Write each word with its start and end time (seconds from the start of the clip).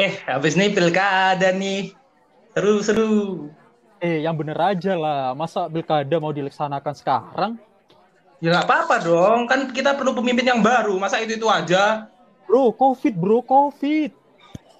Eh, 0.00 0.16
habis 0.24 0.56
ini 0.56 0.72
pilkada 0.72 1.52
nih. 1.52 1.92
Seru-seru. 2.56 3.52
Eh, 4.00 4.24
yang 4.24 4.32
bener 4.32 4.56
aja 4.56 4.96
lah. 4.96 5.36
Masa 5.36 5.68
pilkada 5.68 6.16
mau 6.16 6.32
dilaksanakan 6.32 6.94
sekarang? 6.96 7.52
Ya 8.40 8.56
nggak 8.56 8.64
apa-apa 8.64 8.96
dong. 9.04 9.44
Kan 9.44 9.68
kita 9.76 9.92
perlu 9.92 10.16
pemimpin 10.16 10.48
yang 10.48 10.64
baru. 10.64 10.96
Masa 10.96 11.20
itu-itu 11.20 11.44
aja? 11.52 12.08
Bro, 12.48 12.72
COVID 12.80 13.14
bro, 13.20 13.44
COVID. 13.44 14.10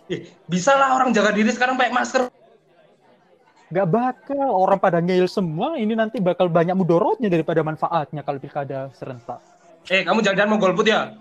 Eh, 0.09 0.25
bisa 0.49 0.73
lah 0.73 0.97
orang 0.97 1.13
jaga 1.13 1.37
diri 1.37 1.53
sekarang 1.53 1.77
pakai 1.77 1.93
masker. 1.93 2.23
Gak 3.71 3.89
bakal. 3.93 4.49
Orang 4.57 4.81
pada 4.81 5.05
ngeyel 5.05 5.29
semua. 5.29 5.77
Ini 5.77 6.01
nanti 6.01 6.17
bakal 6.17 6.49
banyak 6.49 6.73
mudorotnya 6.73 7.29
daripada 7.29 7.61
manfaatnya 7.61 8.25
kalau 8.25 8.41
pilkada 8.41 8.89
serentak. 8.97 9.45
Eh, 9.93 10.01
kamu 10.01 10.25
jangan-jangan 10.25 10.49
mau 10.49 10.59
golput 10.59 10.89
ya? 10.89 11.13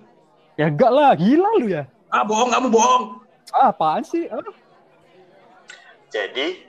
Ya 0.56 0.72
enggak 0.72 0.88
lah. 0.88 1.12
Gila 1.20 1.52
lu 1.60 1.68
ya. 1.68 1.84
Ah, 2.08 2.24
bohong. 2.24 2.48
Kamu 2.48 2.72
bohong. 2.72 3.29
Ah, 3.54 3.74
apaan 3.74 4.06
sih? 4.06 4.30
Ah. 4.30 4.42
Jadi, 6.10 6.66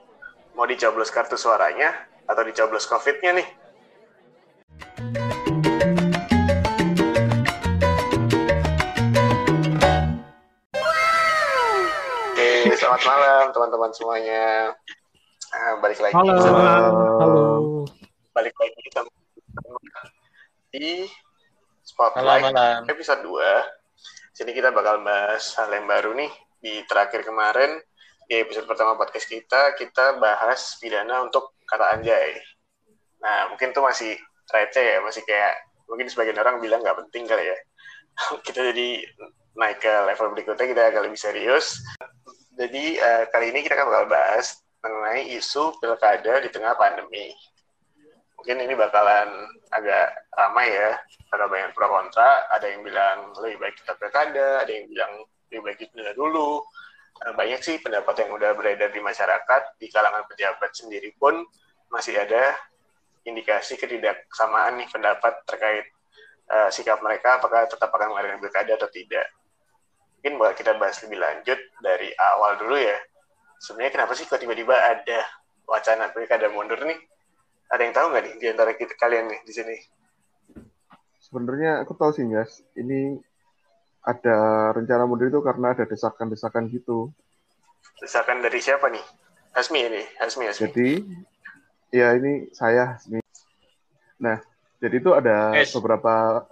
mau 0.57 0.65
dicoblos 0.65 1.12
kartu 1.12 1.37
suaranya 1.37 1.93
atau 2.29 2.43
dicoblos 2.45 2.84
COVID-nya 2.87 3.33
nih? 3.37 3.48
Oke, 12.30 12.48
selamat 12.77 13.02
malam 13.05 13.45
teman-teman 13.52 13.91
semuanya. 13.93 14.45
Ah, 15.51 15.74
balik 15.83 15.99
lagi 15.99 16.15
Halo. 16.15 16.35
sama 16.38 16.62
Halo. 17.19 17.47
balik 18.30 18.55
lagi 18.55 18.80
sama 18.95 19.10
di 20.71 21.10
Spotlight 21.83 22.55
malam. 22.55 22.87
episode 22.87 23.23
2. 23.27 23.35
Sini 24.30 24.55
kita 24.55 24.71
bakal 24.71 25.02
bahas 25.02 25.43
hal 25.59 25.68
yang 25.74 25.90
baru 25.90 26.15
nih. 26.15 26.30
Di 26.61 26.85
terakhir 26.85 27.25
kemarin, 27.25 27.80
di 28.29 28.37
episode 28.37 28.69
pertama 28.69 28.95
podcast 28.95 29.27
kita, 29.27 29.75
kita 29.80 30.21
bahas 30.21 30.77
pidana 30.77 31.25
untuk 31.25 31.57
kata 31.65 31.97
anjay. 31.97 32.37
Nah, 33.25 33.49
mungkin 33.49 33.73
tuh 33.73 33.80
masih 33.80 34.15
receh 34.52 34.85
ya, 34.85 34.99
masih 35.01 35.25
kayak, 35.25 35.57
mungkin 35.89 36.07
sebagian 36.13 36.37
orang 36.37 36.61
bilang 36.61 36.85
nggak 36.85 37.01
penting 37.09 37.25
kali 37.25 37.49
ya. 37.49 37.59
kita 38.47 38.61
jadi 38.71 39.02
naik 39.57 39.80
ke 39.80 39.93
level 40.07 40.37
berikutnya, 40.37 40.67
kita 40.69 40.83
agak 40.93 41.02
lebih 41.09 41.19
serius. 41.19 41.80
Jadi, 42.55 43.01
eh, 43.01 43.24
kali 43.33 43.57
ini 43.57 43.65
kita 43.65 43.80
akan 43.80 43.89
bakal 43.89 44.07
bahas 44.13 44.61
mengenai 44.85 45.33
isu 45.37 45.77
pilkada 45.80 46.45
di 46.45 46.49
tengah 46.52 46.77
pandemi. 46.77 47.33
Mungkin 48.37 48.57
ini 48.69 48.73
bakalan 48.73 49.29
agak 49.73 50.17
ramai 50.33 50.73
ya, 50.73 50.97
ada 51.33 51.45
banyak 51.45 51.73
pro 51.77 51.89
kontra, 51.89 52.49
ada 52.49 52.65
yang 52.69 52.80
bilang 52.80 53.37
lebih 53.41 53.61
baik 53.61 53.74
kita 53.80 53.93
pilkada, 54.01 54.65
ada 54.65 54.71
yang 54.73 54.89
bilang 54.89 55.13
ditunda 55.51 56.15
dulu. 56.15 56.65
Eh, 57.26 57.34
Banyak 57.34 57.60
sih 57.60 57.76
pendapat 57.82 58.15
yang 58.24 58.30
udah 58.32 58.54
beredar 58.54 58.88
di 58.95 59.02
masyarakat, 59.02 59.76
di 59.76 59.90
kalangan 59.90 60.24
pejabat 60.30 60.70
sendiri 60.73 61.10
pun 61.18 61.43
masih 61.90 62.16
ada 62.16 62.54
indikasi 63.26 63.76
ketidaksamaan 63.76 64.81
nih 64.81 64.88
pendapat 64.88 65.44
terkait 65.44 65.87
eh, 66.48 66.71
sikap 66.72 67.03
mereka 67.03 67.43
apakah 67.43 67.66
tetap 67.66 67.91
akan 67.91 68.15
mengadakan 68.15 68.38
pilkada 68.41 68.72
atau 68.78 68.88
tidak. 68.88 69.26
Mungkin 70.21 70.37
bakal 70.37 70.54
kita 70.56 70.72
bahas 70.76 71.00
lebih 71.04 71.19
lanjut 71.19 71.59
dari 71.81 72.12
awal 72.16 72.60
dulu 72.60 72.76
ya. 72.76 72.97
Sebenarnya 73.60 73.93
kenapa 73.93 74.12
sih 74.16 74.25
kok 74.25 74.41
tiba-tiba 74.41 74.72
ada 74.72 75.21
wacana 75.69 76.12
pilkada 76.12 76.48
mundur 76.48 76.81
nih? 76.84 76.97
Ada 77.71 77.82
yang 77.87 77.94
tahu 77.94 78.06
nggak 78.12 78.22
nih 78.25 78.34
di 78.41 78.47
antara 78.48 78.72
kita 78.76 78.94
kalian 78.97 79.31
nih 79.31 79.41
di 79.44 79.53
sini? 79.53 79.76
Sebenarnya 81.21 81.84
aku 81.84 81.94
tahu 81.94 82.10
sih, 82.10 82.26
Mas. 82.26 82.65
Ini 82.75 83.21
ada 84.00 84.70
rencana 84.72 85.04
mundur 85.04 85.28
itu 85.28 85.41
karena 85.44 85.76
ada 85.76 85.84
desakan-desakan 85.84 86.72
gitu. 86.72 87.12
Desakan 88.00 88.41
dari 88.41 88.60
siapa 88.60 88.88
nih? 88.88 89.04
Hasmi 89.53 89.81
ini, 89.83 90.03
Hasmi, 90.16 90.44
Hasmi. 90.49 90.62
Jadi, 90.71 90.91
ya 91.93 92.15
ini 92.16 92.49
saya. 92.55 92.97
Ini. 93.10 93.21
Nah, 94.22 94.41
jadi 94.81 94.97
itu 94.97 95.10
ada 95.12 95.53
Yes. 95.59 95.75
beberapa 95.77 96.47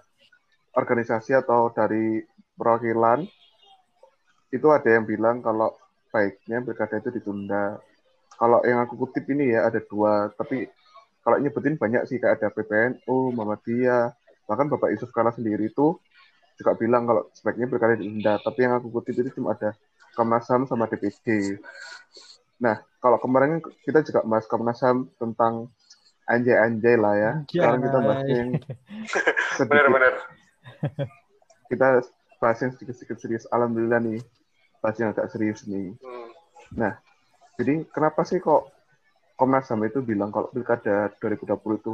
organisasi 0.77 1.33
atau 1.39 1.73
dari 1.73 2.21
perwakilan 2.59 3.25
itu 4.53 4.67
ada 4.73 4.89
yang 4.89 5.05
bilang 5.09 5.41
kalau 5.41 5.73
baiknya 6.13 6.61
pilkada 6.65 7.01
itu 7.01 7.13
ditunda. 7.15 7.81
Kalau 8.39 8.63
yang 8.63 8.83
aku 8.85 8.95
kutip 9.07 9.27
ini 9.31 9.53
ya 9.55 9.67
ada 9.67 9.83
dua, 9.83 10.31
tapi 10.35 10.69
kalau 11.25 11.37
nyebutin 11.43 11.77
banyak 11.77 12.07
sih 12.09 12.17
kayak 12.17 12.41
ada 12.41 12.49
PPNU, 12.55 13.35
Muhammadiyah, 13.35 14.15
bahkan 14.49 14.71
Bapak 14.71 14.95
Yusuf 14.95 15.11
Kala 15.13 15.35
sendiri 15.35 15.69
itu 15.69 15.99
juga 16.59 16.75
bilang 16.75 17.07
kalau 17.07 17.23
sebaiknya 17.31 17.71
pilkada 17.71 17.95
ditunda. 17.95 18.43
Tapi 18.43 18.59
yang 18.67 18.83
aku 18.83 18.91
kutip 18.91 19.15
itu 19.15 19.31
cuma 19.39 19.55
ada 19.55 19.79
Komnas 20.19 20.51
HAM 20.51 20.67
sama 20.67 20.91
DPD. 20.91 21.57
Nah, 22.59 22.83
kalau 22.99 23.23
kemarin 23.23 23.63
kita 23.87 24.03
juga 24.03 24.27
bahas 24.27 24.51
Komnas 24.51 24.83
HAM 24.83 25.07
tentang 25.23 25.71
anjay-anjay 26.27 26.99
lah 26.99 27.15
ya. 27.15 27.33
Sekarang 27.47 27.81
kita 27.87 27.99
bahas 28.03 28.27
yang 28.27 28.51
sedikit 29.57 29.71
Benar-benar. 29.71 30.15
kita 31.71 31.87
bahas 32.43 32.59
yang 32.59 32.73
sedikit-sedikit 32.75 33.19
serius. 33.23 33.47
Alhamdulillah 33.55 34.03
nih, 34.03 34.21
bahas 34.83 34.97
yang 34.99 35.15
agak 35.15 35.31
serius 35.31 35.63
nih. 35.71 35.95
Hmm. 36.03 36.29
Nah, 36.75 36.99
jadi 37.55 37.87
kenapa 37.95 38.27
sih 38.27 38.43
kok 38.43 38.75
Komnas 39.39 39.71
HAM 39.71 39.87
itu 39.87 40.03
bilang 40.03 40.35
kalau 40.35 40.51
pilkada 40.51 41.15
2020 41.23 41.55
itu 41.79 41.93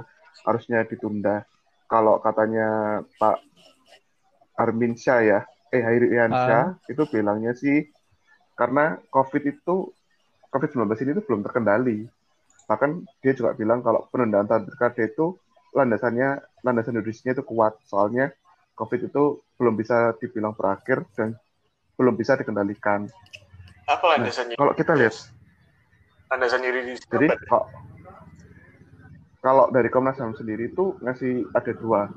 harusnya 0.49 0.81
ditunda? 0.89 1.45
Kalau 1.85 2.17
katanya 2.25 3.01
Pak 3.21 3.45
Armin 4.55 4.95
Syah 4.95 5.21
ya, 5.23 5.39
eh 5.75 5.83
Hairian 5.83 6.31
Ah. 6.31 6.43
Syah, 6.47 6.67
itu 6.87 7.03
bilangnya 7.11 7.53
sih 7.55 7.91
karena 8.55 8.99
COVID 9.11 9.43
itu, 9.51 9.91
COVID-19 10.55 10.95
ini 11.03 11.11
itu 11.19 11.23
belum 11.27 11.43
terkendali. 11.43 12.07
Bahkan 12.71 12.91
dia 13.21 13.35
juga 13.35 13.53
bilang 13.59 13.83
kalau 13.83 14.07
penundaan 14.09 14.47
pilkada 14.47 15.03
itu 15.03 15.35
landasannya, 15.75 16.39
landasan 16.63 16.95
juridisnya 16.95 17.35
itu 17.35 17.43
kuat. 17.43 17.75
Soalnya 17.91 18.31
COVID 18.79 19.11
itu 19.11 19.43
belum 19.59 19.75
bisa 19.75 20.15
dibilang 20.23 20.55
berakhir 20.55 21.03
dan 21.19 21.35
belum 21.99 22.15
bisa 22.15 22.39
dikendalikan. 22.39 23.11
Apa 23.91 24.17
landasan 24.17 24.55
Kalau 24.55 24.73
kita 24.73 24.95
lihat 24.95 25.15
landasan 26.31 26.63
yuridis? 26.65 27.05
jadi 27.07 27.31
kok 27.47 27.69
kalau 29.45 29.69
dari 29.69 29.93
Komnas 29.93 30.17
HAM 30.17 30.33
sendiri 30.35 30.73
itu 30.73 30.97
ngasih 31.05 31.53
ada 31.53 31.73
dua 31.77 32.09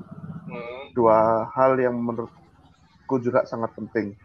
Hmm. 0.48 0.96
dua 0.96 1.44
hal 1.52 1.76
yang 1.76 1.94
menurutku 2.00 3.20
juga 3.20 3.44
sangat 3.44 3.76
penting. 3.76 4.16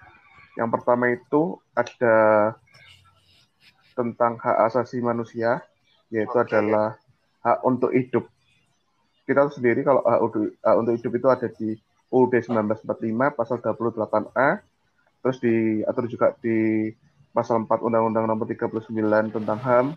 Yang 0.55 0.69
pertama 0.79 1.11
itu 1.11 1.59
ada 1.75 2.15
tentang 3.93 4.39
hak 4.39 4.57
asasi 4.71 5.03
manusia, 5.03 5.61
yaitu 6.07 6.33
Oke. 6.33 6.47
adalah 6.47 6.97
hak 7.43 7.59
untuk 7.67 7.91
hidup. 7.91 8.25
Kita 9.27 9.51
sendiri 9.51 9.83
kalau 9.83 10.01
hak 10.03 10.19
untuk, 10.23 10.43
hak 10.63 10.75
untuk 10.79 10.93
hidup 10.95 11.11
itu 11.13 11.27
ada 11.29 11.47
di 11.51 11.69
UUD 12.13 12.33
1945 12.45 13.37
pasal 13.39 13.57
28A, 13.59 14.49
terus 15.25 15.37
diatur 15.41 16.05
juga 16.07 16.31
di 16.39 16.89
pasal 17.33 17.65
4 17.65 17.81
Undang-Undang 17.81 18.29
Nomor 18.29 18.45
39 18.45 19.33
tentang 19.33 19.57
HAM 19.57 19.87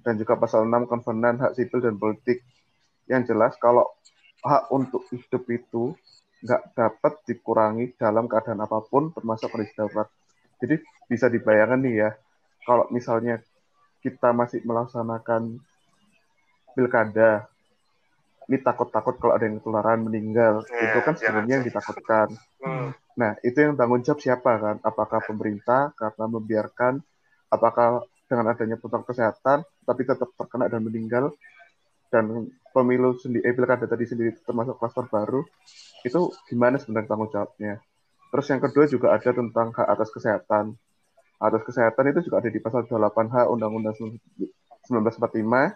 dan 0.00 0.14
juga 0.16 0.40
pasal 0.40 0.64
6 0.64 0.88
Konvenan 0.88 1.36
Hak 1.36 1.52
Sipil 1.52 1.84
dan 1.84 2.00
Politik. 2.00 2.40
Yang 3.04 3.36
jelas 3.36 3.52
kalau 3.60 3.84
hak 4.42 4.70
untuk 4.70 5.06
hidup 5.10 5.44
itu 5.50 5.94
nggak 6.38 6.62
dapat 6.78 7.12
dikurangi 7.26 7.98
dalam 7.98 8.30
keadaan 8.30 8.62
apa 8.62 8.78
pun 8.86 9.10
termasuk 9.10 9.50
kondisi 9.50 9.74
darurat. 9.74 10.06
Jadi 10.62 10.78
bisa 11.10 11.26
dibayangkan 11.26 11.80
nih 11.82 11.94
ya, 12.06 12.10
kalau 12.62 12.86
misalnya 12.94 13.42
kita 13.98 14.30
masih 14.30 14.62
melaksanakan 14.62 15.58
pilkada, 16.78 17.50
ini 18.46 18.58
takut-takut 18.62 19.18
kalau 19.18 19.34
ada 19.34 19.50
yang 19.50 19.58
ketularan 19.58 20.00
meninggal, 20.06 20.62
Iya, 20.70 20.94
itu 20.94 20.98
kan 21.02 21.14
jangan 21.18 21.18
sebenarnya 21.18 21.54
yang 21.58 21.66
ditakutkan. 21.66 22.28
Hmm. 22.62 22.88
Nah, 23.18 23.34
itu 23.42 23.58
yang 23.58 23.74
tanggung 23.74 24.02
jawab 24.06 24.22
siapa 24.22 24.52
kan? 24.62 24.76
Apakah 24.86 25.20
pemerintah 25.26 25.90
karena 25.98 26.24
membiarkan, 26.30 27.02
apakah 27.50 28.06
dengan 28.30 28.54
adanya 28.54 28.76
protokol 28.78 29.10
kesehatan, 29.10 29.66
tapi 29.82 30.02
tetap 30.06 30.30
terkena 30.38 30.70
dan 30.70 30.86
meninggal, 30.86 31.34
dan 32.14 32.46
pemilu 32.78 33.18
sendiri, 33.18 33.42
eh, 33.42 33.54
pilkada 33.54 33.90
tadi 33.90 34.06
sendiri 34.06 34.30
termasuk 34.46 34.78
klaster 34.78 35.10
baru, 35.10 35.42
itu 36.06 36.30
gimana 36.46 36.78
sebenarnya 36.78 37.10
tanggung 37.10 37.30
jawabnya? 37.34 37.82
Terus 38.30 38.46
yang 38.52 38.60
kedua 38.62 38.84
juga 38.86 39.08
ada 39.18 39.30
tentang 39.34 39.74
hak 39.74 39.88
atas 39.88 40.08
kesehatan. 40.14 40.78
Atas 41.42 41.62
kesehatan 41.66 42.04
itu 42.14 42.30
juga 42.30 42.42
ada 42.44 42.50
di 42.50 42.60
pasal 42.62 42.86
28H 42.86 43.50
Undang-Undang 43.50 43.94
1945, 43.94 45.74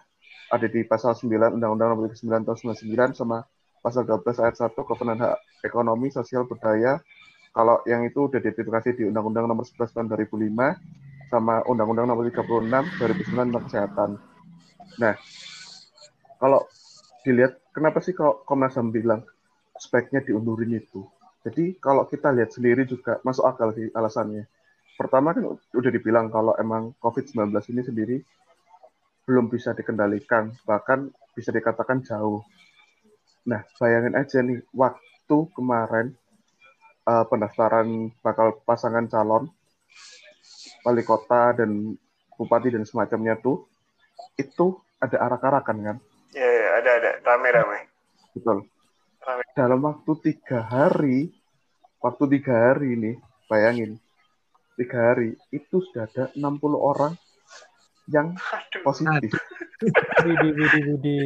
ada 0.53 0.67
di 0.69 0.81
pasal 0.85 1.17
9 1.17 1.57
Undang-Undang 1.57 1.89
Nomor 1.97 2.13
9 2.13 2.45
tahun 2.45 2.59
99 2.77 3.19
sama 3.19 3.47
pasal 3.81 4.05
12 4.05 4.43
ayat 4.43 4.55
1 4.59 4.85
Kovenant 4.85 5.19
Hak 5.19 5.37
Ekonomi, 5.65 6.13
Sosial, 6.13 6.45
Budaya. 6.45 7.01
Kalau 7.53 7.81
yang 7.89 8.05
itu 8.05 8.29
udah 8.29 8.41
diidentifikasi 8.41 8.97
di 8.97 9.03
Undang-Undang 9.09 9.49
Nomor 9.49 9.65
11 9.65 9.93
tahun 9.97 10.07
2005 10.13 10.77
sama 11.33 11.65
Undang-Undang 11.65 12.07
Nomor 12.11 12.29
36 12.29 13.01
2009 13.01 13.49
tentang 13.49 13.65
kesehatan. 13.65 14.11
Nah, 15.01 15.15
kalau 16.37 16.69
dilihat 17.23 17.59
kenapa 17.71 18.03
sih 18.03 18.13
kalau 18.13 18.43
Komnas 18.43 18.75
HAM 18.75 18.91
bilang 18.91 19.23
sebaiknya 19.79 20.23
diundurin 20.23 20.75
itu? 20.77 21.07
Jadi 21.43 21.79
kalau 21.83 22.07
kita 22.07 22.31
lihat 22.31 22.55
sendiri 22.55 22.87
juga 22.87 23.19
masuk 23.27 23.47
akal 23.47 23.75
sih 23.75 23.91
alasannya. 23.95 24.47
pertama 24.93 25.33
kan 25.35 25.57
udah 25.75 25.91
dibilang 25.91 26.31
kalau 26.31 26.55
emang 26.61 26.95
COVID-19 27.01 27.51
ini 27.75 27.83
sendiri 27.83 28.17
belum 29.27 29.49
bisa 29.51 29.75
dikendalikan, 29.75 30.53
bahkan 30.63 31.11
bisa 31.33 31.51
dikatakan 31.51 32.05
jauh. 32.05 32.45
Nah, 33.49 33.67
bayangin 33.81 34.15
aja 34.15 34.39
nih, 34.45 34.63
waktu 34.71 35.39
kemarin 35.57 36.15
uh, 37.09 37.25
pendaftaran 37.27 38.15
bakal 38.23 38.63
pasangan 38.63 39.09
calon 39.11 39.51
wali 40.83 41.03
kota 41.03 41.55
dan 41.57 41.95
bupati 42.39 42.75
dan 42.75 42.87
semacamnya 42.87 43.39
tuh, 43.39 43.67
itu 44.39 44.79
ada 45.03 45.19
arak-arakan 45.27 45.79
kan? 45.83 45.97
Iya, 46.33 46.49
ya, 46.49 46.69
ada, 46.81 46.91
ada. 46.99 47.11
Rame-rame. 47.23 47.79
Betul. 48.33 48.65
Rame. 49.21 49.43
Dalam 49.53 49.81
waktu 49.83 50.13
tiga 50.23 50.59
hari, 50.61 51.29
waktu 51.99 52.25
tiga 52.31 52.73
hari 52.73 52.97
ini, 52.97 53.13
bayangin, 53.47 54.01
tiga 54.75 55.13
hari 55.13 55.37
itu 55.51 55.85
sudah 55.85 56.09
ada 56.09 56.25
60 56.33 56.49
orang 56.75 57.13
yang 58.09 58.33
positif. 58.81 59.31
Widi, 60.23 60.49
widi, 60.55 60.81
widi. 60.89 61.19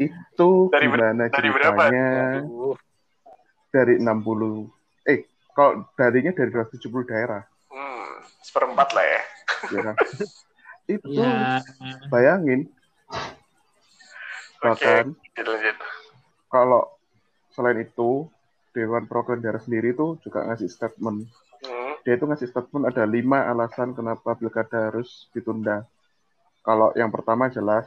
Itu 0.00 0.70
Dari 0.70 0.86
gimana 0.86 1.28
dari 1.28 1.48
berapa? 1.50 1.76
ceritanya 1.76 2.06
dari 3.70 3.94
60 3.98 4.66
eh 5.04 5.18
kalau 5.50 5.86
darinya 5.94 6.32
dari 6.32 6.50
270 6.50 7.06
daerah 7.06 7.42
Hmm, 7.66 8.18
seperempat 8.42 8.88
lah 8.90 9.04
ya. 9.04 9.22
ya 9.68 9.80
kan 9.84 9.96
itu 10.94 11.06
Ya, 11.22 11.62
bayangin 12.08 12.66
bahkan 14.60 15.16
kalau 16.52 16.86
selain 17.56 17.82
itu 17.82 18.28
Dewan 18.70 19.10
Perwakilan 19.10 19.42
Daerah 19.42 19.62
sendiri 19.62 19.96
tuh 19.96 20.20
juga 20.22 20.46
ngasih 20.46 20.70
statement 20.70 21.26
Hmm, 21.60 21.92
dia 22.08 22.16
itu 22.16 22.24
ngasih 22.24 22.48
statement 22.48 22.88
ada 22.88 23.04
lima 23.04 23.44
alasan 23.44 23.92
kenapa 23.92 24.32
pilkada 24.32 24.88
harus 24.88 25.28
ditunda. 25.36 25.84
Kalau 26.64 26.92
yang 26.96 27.12
pertama 27.12 27.52
jelas 27.52 27.84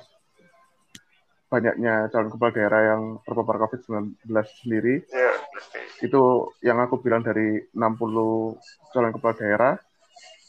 banyaknya 1.50 2.10
calon 2.10 2.34
kepala 2.34 2.52
daerah 2.54 2.82
yang 2.94 3.02
terpapar 3.26 3.62
COVID-19 3.66 4.30
sendiri. 4.62 5.06
pasti. 5.54 6.06
Itu 6.06 6.54
yang 6.66 6.82
aku 6.82 7.02
bilang 7.02 7.22
dari 7.22 7.62
60 7.74 8.58
calon 8.94 9.14
kepala 9.14 9.34
daerah, 9.38 9.74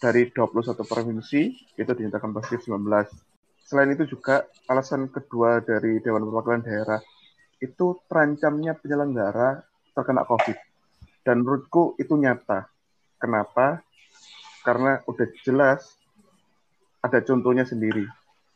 dari 0.00 0.28
21 0.32 0.84
provinsi, 0.84 1.42
itu 1.76 1.90
dinyatakan 1.96 2.32
positif 2.32 2.64
19. 2.68 2.80
Selain 3.64 3.88
itu 3.96 4.04
juga 4.04 4.44
alasan 4.68 5.08
kedua 5.08 5.64
dari 5.64 5.96
Dewan 6.04 6.28
Perwakilan 6.28 6.62
Daerah, 6.62 7.00
itu 7.64 7.96
terancamnya 8.04 8.76
penyelenggara 8.76 9.64
terkena 9.96 10.28
COVID. 10.28 10.58
Dan 11.24 11.40
menurutku 11.40 11.96
itu 11.96 12.12
nyata. 12.20 12.68
Kenapa? 13.16 13.80
Karena 14.60 15.00
udah 15.08 15.28
jelas 15.40 15.96
ada 17.00 17.20
contohnya 17.24 17.64
sendiri, 17.64 18.04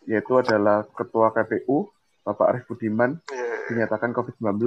yaitu 0.04 0.32
adalah 0.36 0.84
Ketua 0.92 1.32
KPU, 1.32 1.88
Bapak 2.24 2.46
Arief 2.52 2.64
Budiman, 2.68 3.16
Ya, 3.28 3.48
dinyatakan 3.72 4.12
COVID-19. 4.12 4.64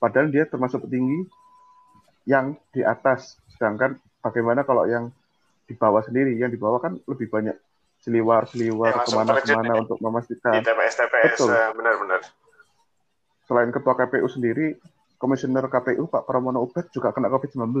Padahal 0.00 0.28
dia 0.32 0.44
termasuk 0.48 0.88
petinggi 0.88 1.28
yang 2.28 2.56
di 2.72 2.84
atas. 2.84 3.40
Sedangkan 3.56 3.96
bagaimana 4.20 4.64
kalau 4.64 4.84
yang 4.88 5.12
di 5.64 5.76
bawah 5.76 6.04
sendiri? 6.04 6.36
Yang 6.36 6.56
di 6.56 6.60
bawah 6.60 6.80
kan 6.80 6.96
lebih 7.08 7.28
banyak 7.28 7.56
seliwar-seliwar 8.00 8.92
Yang 8.92 8.98
langsung 9.04 9.12
ke 9.12 9.20
mana-kemana 9.20 9.44
terjun 9.44 9.82
untuk 9.84 9.98
di 9.98 10.04
memastikan. 10.04 10.52
TPS-TPS, 10.64 11.36
Betul. 11.36 11.48
eh, 11.52 11.70
benar-benar. 11.76 12.20
Selain 13.44 13.70
Ketua 13.74 13.94
KPU 13.98 14.28
sendiri, 14.30 14.66
Komisioner 15.20 15.68
KPU 15.68 16.08
Pak 16.08 16.24
Pramono 16.24 16.64
Ubed 16.64 16.88
juga 16.96 17.12
kena 17.12 17.28
COVID-19. 17.28 17.76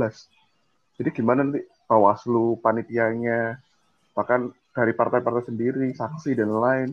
Jadi 1.00 1.08
gimana 1.16 1.40
nanti 1.40 1.64
Bawaslu, 1.88 2.60
panitianya, 2.60 3.56
bahkan 4.12 4.52
dari 4.76 4.92
partai-partai 4.92 5.48
sendiri, 5.48 5.88
saksi 5.96 6.36
dan 6.36 6.52
lain, 6.52 6.88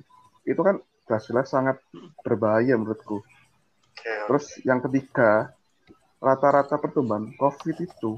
itu 0.47 0.61
kan 0.63 0.79
jelas-jelas 1.03 1.51
sangat 1.51 1.75
berbahaya 2.23 2.79
menurutku. 2.79 3.19
Oke, 3.19 4.13
Terus 4.31 4.45
yang 4.63 4.79
ketiga, 4.79 5.51
rata-rata 6.23 6.79
pertumbuhan 6.79 7.35
COVID 7.35 7.75
itu 7.83 8.15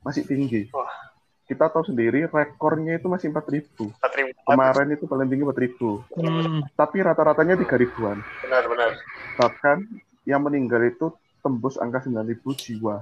masih 0.00 0.24
tinggi. 0.24 0.72
Wah. 0.72 1.07
Kita 1.48 1.72
tahu 1.72 1.80
sendiri 1.88 2.28
rekornya 2.28 3.00
itu 3.00 3.08
masih 3.08 3.32
4.000. 3.32 3.88
4.000. 3.88 4.36
Kemarin 4.44 4.88
itu 4.92 5.08
paling 5.08 5.28
tinggi 5.32 5.44
4.000. 5.48 6.04
hmm, 6.12 6.60
Tapi 6.76 6.96
rata-ratanya 7.00 7.56
3 7.56 7.80
ribuan. 7.80 8.20
Benar-benar. 8.44 9.00
Bahkan 9.40 9.88
yang 10.28 10.44
meninggal 10.44 10.84
itu 10.84 11.08
tembus 11.40 11.80
angka 11.80 12.04
9.000 12.04 12.52
jiwa. 12.52 13.00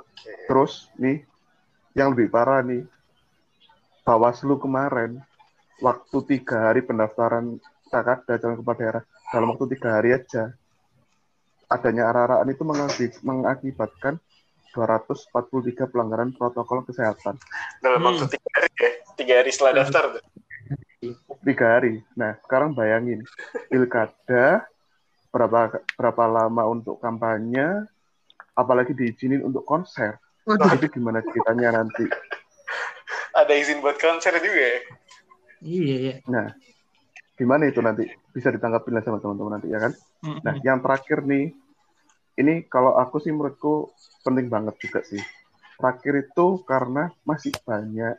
Oke. 0.00 0.32
Terus 0.48 0.88
nih, 0.96 1.28
yang 1.92 2.16
lebih 2.16 2.32
parah 2.32 2.64
nih, 2.64 2.88
Bawaslu 4.08 4.56
kemarin, 4.56 5.20
waktu 5.84 6.16
tiga 6.24 6.72
hari 6.72 6.80
pendaftaran 6.80 7.60
Kakada 7.92 8.40
calon 8.40 8.60
kepala 8.60 8.76
daerah, 8.80 9.02
dalam 9.28 9.48
waktu 9.52 9.76
tiga 9.76 10.00
hari 10.00 10.16
aja, 10.16 10.52
adanya 11.68 12.08
arah-arahan 12.08 12.48
itu 12.48 12.64
mengaki- 12.64 13.20
mengakibatkan 13.20 14.16
243 14.72 15.32
pelanggaran 15.86 16.30
protokol 16.30 16.84
kesehatan. 16.84 17.36
Dalam 17.80 18.00
Hmm. 18.00 18.08
waktu 18.14 18.24
tiga 18.28 18.48
hari 18.54 18.70
ya. 18.76 18.90
Tiga 19.14 19.34
hari 19.40 19.50
setelah 19.50 19.72
daftar 19.82 20.02
tuh. 20.14 20.24
Tiga 21.40 21.66
hari. 21.78 22.02
Nah, 22.12 22.34
sekarang 22.42 22.74
bayangin, 22.74 23.22
pilkada, 23.68 24.66
berapa 25.28 25.60
berapa 25.94 26.24
lama 26.26 26.62
untuk 26.66 26.98
kampanye, 26.98 27.86
apalagi 28.52 28.92
diizinin 28.92 29.40
untuk 29.40 29.62
konser. 29.62 30.18
waduh, 30.44 30.74
Itu 30.74 30.88
gimana 30.90 31.20
ceritanya 31.20 31.76
nanti? 31.76 32.08
Ada 33.32 33.52
izin 33.54 33.78
buat 33.78 33.96
konser 33.96 34.34
juga 34.38 34.58
ya. 34.58 34.78
iya, 35.60 35.94
iya. 36.00 36.14
Nah, 36.26 36.50
gimana 37.34 37.68
itu 37.68 37.78
nanti? 37.78 38.08
Bisa 38.32 38.50
ditanggapi 38.50 38.88
lah 38.90 39.02
sama 39.04 39.20
teman-teman 39.20 39.58
nanti 39.58 39.68
ya 39.70 39.78
kan? 39.78 39.92
Hmm, 40.24 40.40
Nah, 40.42 40.54
yang 40.64 40.78
terakhir 40.80 41.22
nih, 41.22 41.54
ini 42.38 42.62
kalau 42.70 42.94
aku 42.94 43.18
sih 43.18 43.34
menurutku 43.34 43.90
penting 44.22 44.46
banget 44.46 44.78
juga 44.78 45.02
sih. 45.02 45.20
Terakhir 45.78 46.26
itu 46.30 46.46
karena 46.62 47.10
masih 47.26 47.50
banyak 47.66 48.14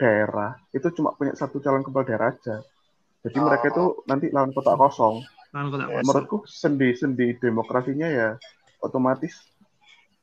daerah 0.00 0.56
itu 0.72 0.88
cuma 0.96 1.12
punya 1.14 1.36
satu 1.36 1.60
calon 1.60 1.84
kepala 1.84 2.04
daerah 2.08 2.28
aja. 2.32 2.64
Jadi 3.22 3.38
Oh. 3.38 3.46
mereka 3.46 3.70
itu 3.70 3.84
nanti 4.08 4.26
lawan 4.34 4.50
kotak 4.50 4.74
kosong. 4.74 5.22
Lawan 5.54 5.68
kota 5.70 5.84
Ya, 5.84 5.88
kosong. 5.88 6.02
Menurutku 6.02 6.36
sendi-sendi 6.48 7.38
demokrasinya 7.38 8.08
ya 8.08 8.28
otomatis 8.82 9.36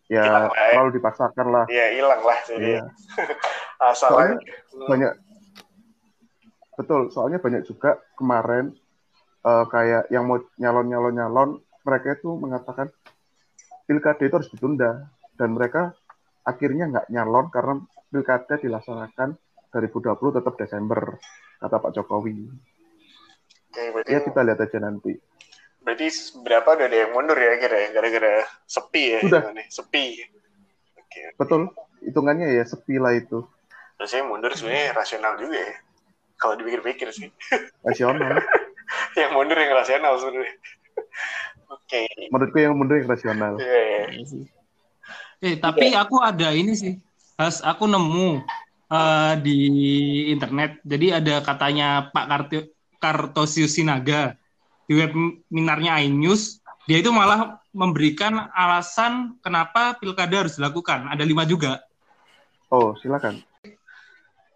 ya 0.10 0.50
lah 0.50 0.50
ya. 0.51 0.89
dipaksakan 0.89 1.48
lah. 1.48 1.65
Iya, 1.70 1.86
hilang 1.96 2.22
lah. 2.25 2.38
Jadi 2.44 2.72
asal 3.89 4.10
Soalnya 4.12 4.38
banyak 4.89 5.12
betul 6.75 7.12
soalnya 7.12 7.39
banyak 7.44 7.63
juga 7.68 8.00
kemarin 8.15 8.72
eh, 9.44 9.65
kayak 9.68 10.08
yang 10.12 10.27
mau 10.27 10.39
nyalon 10.60 10.88
nyalon 10.88 11.15
nyalon 11.15 11.50
mereka 11.84 12.15
itu 12.20 12.30
mengatakan 12.36 12.92
pilkada 13.89 14.22
itu 14.22 14.36
harus 14.38 14.51
ditunda 14.53 15.10
dan 15.34 15.50
mereka 15.58 15.98
akhirnya 16.46 16.86
nggak 16.93 17.08
nyalon 17.10 17.50
karena 17.50 17.81
pilkada 18.13 18.62
dilaksanakan 18.62 19.34
2020 19.74 20.38
tetap 20.38 20.53
Desember 20.62 21.17
kata 21.58 21.75
Pak 21.81 21.91
Jokowi 21.98 22.46
Oke, 23.69 23.84
berarti, 23.93 24.13
ya 24.13 24.19
kita 24.22 24.46
lihat 24.46 24.62
aja 24.62 24.77
nanti 24.77 25.17
berarti 25.81 26.05
berapa 26.46 26.69
udah 26.77 26.86
ada 26.86 26.98
yang 27.01 27.12
mundur 27.17 27.39
ya 27.39 27.55
kira? 27.58 27.89
Gara-gara 27.96 28.46
sepi 28.67 29.15
ya. 29.15 29.19
Sudah. 29.25 29.41
Sepi. 29.74 30.22
Oke. 31.01 31.22
betul 31.41 31.74
hitungannya 32.05 32.53
ya 32.53 32.63
sepi 32.69 33.01
lah 33.01 33.17
itu 33.17 33.41
Terus 34.00 34.15
saya 34.15 34.24
mundur 34.24 34.55
sebenarnya 34.55 34.96
rasional 34.96 35.36
juga 35.36 35.60
ya. 35.60 35.75
Kalau 36.39 36.55
dipikir-pikir 36.55 37.12
sih. 37.12 37.27
nasional 37.84 38.39
yang 39.19 39.36
mundur 39.36 39.60
yang 39.60 39.75
rasional 39.75 40.15
sebenarnya. 40.15 40.55
Oke. 41.70 42.10
menurutku 42.34 42.58
yang 42.58 42.74
mundur 42.74 42.98
yang 42.98 43.10
rasional 43.10 43.62
Iya, 43.62 43.82
iya. 43.86 44.04
Iya. 44.26 44.42
Eh, 45.40 45.56
tapi 45.56 45.96
aku 45.96 46.20
ada 46.20 46.52
ini 46.52 46.76
sih. 46.76 46.94
Has, 47.40 47.64
aku 47.64 47.88
nemu 47.88 48.44
eh, 48.92 49.34
di 49.40 49.60
internet. 50.36 50.84
Jadi 50.84 51.08
ada 51.16 51.40
katanya 51.40 52.12
Pak 52.12 52.26
Kartio, 52.28 52.62
Kartosius 53.00 53.80
Sinaga 53.80 54.36
di 54.90 55.00
webinarnya 55.00 56.04
iNews. 56.04 56.60
Dia 56.90 57.00
itu 57.00 57.14
malah 57.14 57.62
memberikan 57.72 58.50
alasan 58.52 59.40
kenapa 59.40 59.96
pilkada 59.96 60.44
harus 60.44 60.60
dilakukan. 60.60 61.08
Ada 61.08 61.24
lima 61.24 61.48
juga. 61.48 61.80
oh 62.70 62.94
silakan 63.02 63.42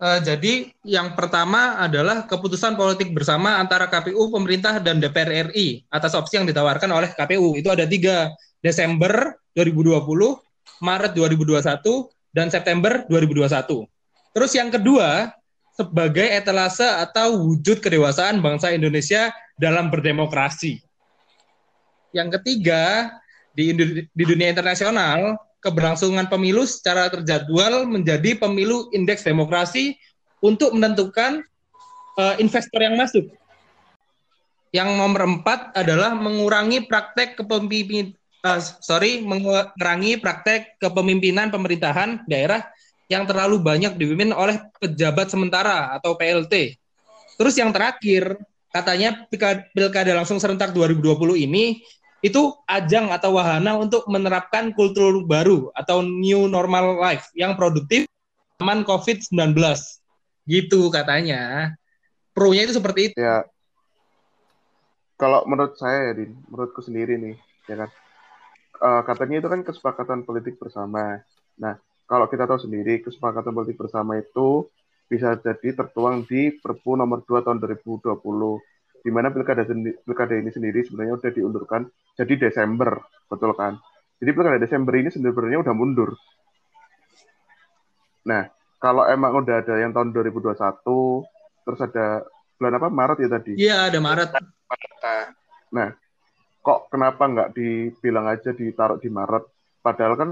Eh, 0.03 0.19
jadi 0.19 0.53
yang 0.83 1.15
pertama 1.15 1.79
adalah 1.79 2.27
keputusan 2.27 2.75
politik 2.75 3.15
bersama 3.15 3.55
antara 3.55 3.87
KPU, 3.87 4.27
pemerintah, 4.35 4.83
dan 4.83 4.99
DPR 4.99 5.47
RI 5.47 5.87
atas 5.87 6.11
opsi 6.11 6.35
yang 6.35 6.43
ditawarkan 6.43 6.91
oleh 6.91 7.15
KPU. 7.15 7.55
Itu 7.55 7.71
ada 7.71 7.87
tiga, 7.87 8.35
Desember 8.59 9.39
2020, 9.55 10.03
Maret 10.83 11.15
2021, 11.15 12.11
dan 12.35 12.51
September 12.51 13.07
2021. 13.07 13.87
Terus 14.35 14.51
yang 14.51 14.67
kedua, 14.75 15.31
sebagai 15.71 16.27
etalase 16.35 16.83
atau 16.83 17.39
wujud 17.39 17.79
kedewasaan 17.79 18.43
bangsa 18.43 18.75
Indonesia 18.75 19.31
dalam 19.55 19.87
berdemokrasi. 19.87 20.83
Yang 22.11 22.43
ketiga, 22.43 23.07
di, 23.55 23.71
di 24.03 24.23
dunia 24.27 24.51
internasional, 24.51 25.39
keberlangsungan 25.63 26.27
pemilu 26.27 26.67
secara 26.67 27.07
terjadwal 27.07 27.87
menjadi 27.87 28.35
pemilu 28.35 28.91
indeks 28.91 29.23
demokrasi 29.23 29.95
untuk 30.43 30.75
menentukan 30.75 31.39
uh, 32.19 32.35
investor 32.37 32.83
yang 32.83 32.99
masuk. 32.99 33.31
Yang 34.75 34.89
nomor 34.99 35.23
empat 35.23 35.71
adalah 35.73 36.11
mengurangi 36.11 36.83
praktek 36.83 37.39
kepemimpinan 37.39 38.11
uh, 38.43 38.59
sorry 38.59 39.23
mengurangi 39.23 40.19
praktek 40.19 40.77
kepemimpinan 40.83 41.47
pemerintahan 41.49 42.27
daerah 42.27 42.67
yang 43.07 43.23
terlalu 43.23 43.61
banyak 43.63 43.95
dipimpin 43.95 44.35
oleh 44.35 44.59
pejabat 44.83 45.31
sementara 45.31 45.95
atau 45.95 46.19
PLT. 46.19 46.75
Terus 47.39 47.55
yang 47.57 47.73
terakhir, 47.73 48.37
katanya 48.73 49.25
pilkada 49.73 50.11
langsung 50.17 50.41
serentak 50.41 50.73
2020 50.73 51.45
ini 51.45 51.81
itu 52.23 52.55
ajang 52.71 53.11
atau 53.11 53.35
wahana 53.35 53.75
untuk 53.75 54.07
menerapkan 54.07 54.71
kultur 54.71 55.27
baru 55.27 55.67
atau 55.75 55.99
new 55.99 56.47
normal 56.47 56.95
life 56.95 57.27
yang 57.35 57.59
produktif 57.59 58.07
aman 58.63 58.87
COVID-19. 58.87 59.59
Gitu 60.47 60.79
katanya. 60.87 61.75
Pro-nya 62.31 62.63
itu 62.63 62.79
seperti 62.79 63.11
itu. 63.11 63.15
Ya. 63.19 63.43
Kalau 65.19 65.43
menurut 65.45 65.75
saya 65.75 66.09
ya, 66.09 66.13
Din, 66.17 66.39
menurutku 66.47 66.79
sendiri 66.81 67.19
nih, 67.19 67.35
ya 67.69 67.85
kan. 67.85 67.89
Uh, 68.83 69.01
katanya 69.05 69.43
itu 69.43 69.47
kan 69.51 69.61
kesepakatan 69.61 70.19
politik 70.25 70.57
bersama. 70.57 71.21
Nah, 71.59 71.77
kalau 72.09 72.25
kita 72.27 72.49
tahu 72.49 72.59
sendiri, 72.59 72.99
kesepakatan 73.05 73.53
politik 73.53 73.77
bersama 73.79 74.17
itu 74.19 74.67
bisa 75.07 75.37
jadi 75.37 75.77
tertuang 75.77 76.25
di 76.25 76.55
Perpu 76.57 76.97
nomor 76.97 77.21
2 77.21 77.45
tahun 77.45 77.61
2020 77.61 78.17
di 79.03 79.11
mana 79.11 79.27
pilkada 79.29 79.67
pilkada 80.07 80.39
ini 80.39 80.47
sendiri 80.47 80.87
sebenarnya 80.87 81.19
udah 81.19 81.31
diundurkan 81.35 81.81
jadi 82.15 82.47
Desember, 82.47 83.03
betul 83.27 83.51
kan? 83.51 83.75
Jadi 84.23 84.31
pilkada 84.31 84.57
Desember 84.57 84.95
ini 84.95 85.11
sebenarnya 85.11 85.59
udah 85.59 85.75
mundur. 85.75 86.15
Nah, 88.23 88.47
kalau 88.79 89.03
emang 89.03 89.43
udah 89.43 89.59
ada 89.59 89.75
yang 89.75 89.91
tahun 89.91 90.15
2021, 90.15 90.55
terus 91.67 91.79
ada 91.83 92.23
bulan 92.55 92.79
apa 92.79 92.87
Maret 92.87 93.17
ya 93.19 93.29
tadi? 93.29 93.53
Iya, 93.59 93.77
ada 93.91 93.99
Maret. 93.99 94.29
Nah, 95.75 95.91
kok 96.63 96.87
kenapa 96.87 97.23
nggak 97.27 97.49
dibilang 97.51 98.31
aja 98.31 98.55
ditaruh 98.55 99.03
di 99.03 99.11
Maret? 99.11 99.43
Padahal 99.83 100.15
kan 100.15 100.29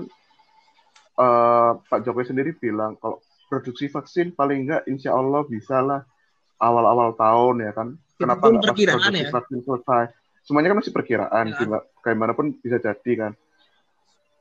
uh, 1.20 1.72
Pak 1.75 2.08
Jokowi 2.08 2.32
sendiri 2.32 2.56
bilang 2.56 2.96
kalau 2.96 3.20
produksi 3.51 3.92
vaksin 3.92 4.32
paling 4.32 4.63
nggak 4.63 4.88
insya 4.88 5.12
Allah 5.12 5.44
bisa 5.44 5.84
lah 5.84 6.08
awal-awal 6.62 7.12
tahun 7.20 7.68
ya 7.68 7.72
kan 7.75 8.00
kenapa 8.22 8.44
nggak 8.48 8.62
pas 8.62 8.78
produksi 8.78 9.22
ya? 9.22 9.32
vaksin 9.34 9.60
selesai? 9.66 10.06
Semuanya 10.42 10.74
kan 10.74 10.78
masih 10.82 10.94
perkiraan 10.94 11.46
ya. 11.54 11.80
kayak 12.01 12.18
mana 12.18 12.34
pun 12.34 12.54
bisa 12.58 12.78
jadi 12.78 13.12
kan. 13.18 13.32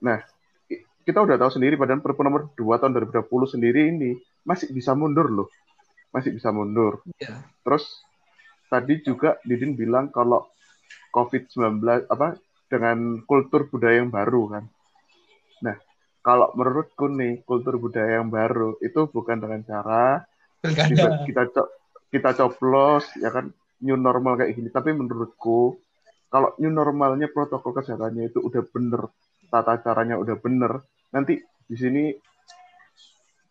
Nah 0.05 0.19
kita 1.05 1.19
udah 1.25 1.37
tahu 1.41 1.51
sendiri 1.59 1.75
padahal 1.81 2.05
Perpu 2.05 2.23
nomor 2.23 2.53
2 2.55 2.81
tahun 2.81 2.93
2020 3.11 3.55
sendiri 3.57 3.81
ini 3.91 4.11
masih 4.45 4.71
bisa 4.71 4.93
mundur 4.93 5.29
loh. 5.29 5.49
Masih 6.13 6.35
bisa 6.35 6.51
mundur. 6.51 7.05
Ya. 7.23 7.41
terus 7.63 8.03
tadi 8.71 9.03
juga 9.03 9.39
Didin 9.43 9.75
bilang 9.75 10.15
kalau 10.15 10.47
COVID-19 11.11 11.83
apa 12.07 12.39
dengan 12.71 13.19
kultur 13.27 13.67
budaya 13.67 13.99
yang 14.03 14.15
baru 14.15 14.43
kan. 14.47 14.65
Nah 15.67 15.77
kalau 16.23 16.55
menurutku 16.55 17.11
nih 17.11 17.43
kultur 17.43 17.81
budaya 17.83 18.23
yang 18.23 18.31
baru 18.31 18.79
itu 18.79 19.11
bukan 19.11 19.43
dengan 19.43 19.61
cara 19.67 20.23
kita 20.63 21.25
kita, 21.27 21.43
kita 22.13 22.31
coplos 22.37 23.09
ya 23.19 23.33
kan 23.35 23.51
new 23.81 23.97
normal 23.97 24.37
kayak 24.37 24.57
gini. 24.57 24.69
Tapi 24.69 24.93
menurutku 24.93 25.81
kalau 26.31 26.55
new 26.63 26.71
normalnya 26.71 27.27
protokol 27.27 27.75
kesehatannya 27.75 28.31
itu 28.31 28.39
udah 28.39 28.63
bener, 28.71 29.11
tata 29.51 29.83
caranya 29.83 30.15
udah 30.15 30.39
bener, 30.39 30.79
nanti 31.11 31.43
di 31.43 31.77
sini 31.77 32.15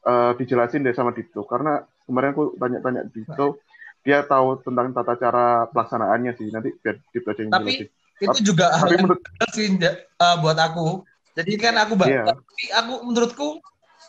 uh, 0.08 0.32
dijelasin 0.40 0.88
deh 0.88 0.96
sama 0.96 1.12
Dito. 1.12 1.44
Karena 1.44 1.84
kemarin 2.08 2.32
aku 2.32 2.56
tanya-tanya 2.56 3.02
Dito, 3.12 3.60
dia 4.06 4.24
tahu 4.24 4.64
tentang 4.64 4.96
tata 4.96 5.14
cara 5.20 5.68
pelaksanaannya 5.68 6.32
sih. 6.40 6.48
Nanti 6.56 6.72
biar 6.80 6.96
Dito 7.12 7.28
aja 7.28 7.42
yang 7.44 7.52
Tapi 7.52 7.72
jelasin. 7.76 7.88
itu 8.20 8.40
juga 8.52 8.68
tapi 8.76 8.96
hal 8.96 9.04
menurut, 9.04 9.22
sih 9.52 9.68
uh, 9.76 10.36
buat 10.40 10.58
aku. 10.60 11.04
Jadi 11.36 11.56
kan 11.56 11.76
aku 11.80 11.96
baca, 11.96 12.12
yeah. 12.12 12.26
tapi 12.28 12.64
aku 12.76 12.94
menurutku 13.08 13.48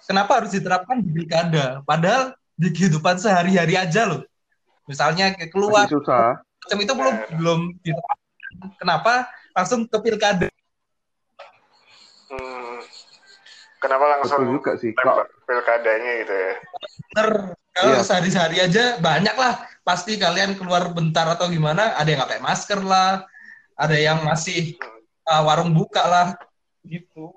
kenapa 0.08 0.42
harus 0.42 0.50
diterapkan 0.50 0.98
di 0.98 1.14
pilkada? 1.14 1.78
Padahal 1.86 2.34
di 2.58 2.74
kehidupan 2.74 3.22
sehari-hari 3.22 3.78
aja 3.78 4.10
loh 4.10 4.26
misalnya 4.90 5.30
keluar. 5.46 5.86
Susah. 5.86 6.42
macam 6.60 6.78
itu 6.84 6.92
belum 6.92 7.16
belum 7.40 7.60
kenapa 8.76 9.30
langsung 9.54 9.86
ke 9.86 9.96
pilkada? 10.02 10.48
Hmm. 12.30 12.78
kenapa 13.80 14.04
langsung 14.18 14.44
Betul 14.44 14.54
juga 14.60 14.70
sih 14.76 14.92
kok 14.92 15.26
pilkadanya 15.48 16.12
gitu 16.26 16.34
ya? 16.34 16.52
Bener. 17.14 17.28
Kalau 17.70 17.96
iya. 17.96 18.04
sehari-hari 18.04 18.56
aja 18.60 18.84
banyak 18.98 19.34
lah. 19.38 19.62
Pasti 19.80 20.20
kalian 20.20 20.58
keluar 20.58 20.92
bentar 20.92 21.24
atau 21.32 21.48
gimana 21.48 21.96
ada 21.96 22.06
yang 22.06 22.20
nggak 22.20 22.38
pakai 22.38 22.44
masker 22.44 22.80
lah 22.84 23.24
ada 23.80 23.96
yang 23.96 24.20
masih 24.20 24.76
uh, 25.24 25.42
warung 25.48 25.72
buka 25.72 26.04
lah 26.04 26.26
gitu. 26.84 27.32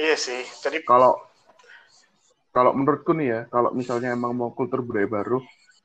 Iya 0.00 0.16
sih 0.16 0.42
tadi 0.64 0.80
kalau 0.80 1.20
kalau 2.56 2.72
menurutku 2.72 3.12
nih 3.12 3.28
ya 3.28 3.40
kalau 3.52 3.76
misalnya 3.76 4.16
emang 4.16 4.32
mau 4.32 4.56
kultur 4.56 4.80
budaya 4.80 5.06
baru 5.06 5.44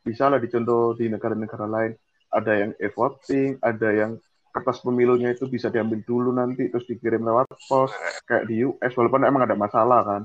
bisa 0.09 0.25
lah 0.25 0.41
dicontoh 0.41 0.97
di 0.97 1.05
negara-negara 1.05 1.69
lain. 1.69 1.93
Ada 2.33 2.51
yang 2.65 2.71
e-voting 2.81 3.61
ada 3.61 3.89
yang 3.93 4.11
kertas 4.49 4.81
pemilunya 4.81 5.29
itu 5.29 5.45
bisa 5.45 5.69
diambil 5.69 6.01
dulu 6.01 6.33
nanti 6.33 6.73
terus 6.73 6.89
dikirim 6.89 7.21
lewat 7.21 7.53
pos 7.69 7.93
kayak 8.25 8.49
di 8.49 8.65
US 8.65 8.93
walaupun 8.97 9.21
emang 9.21 9.45
ada 9.45 9.53
masalah 9.53 10.01
kan. 10.01 10.21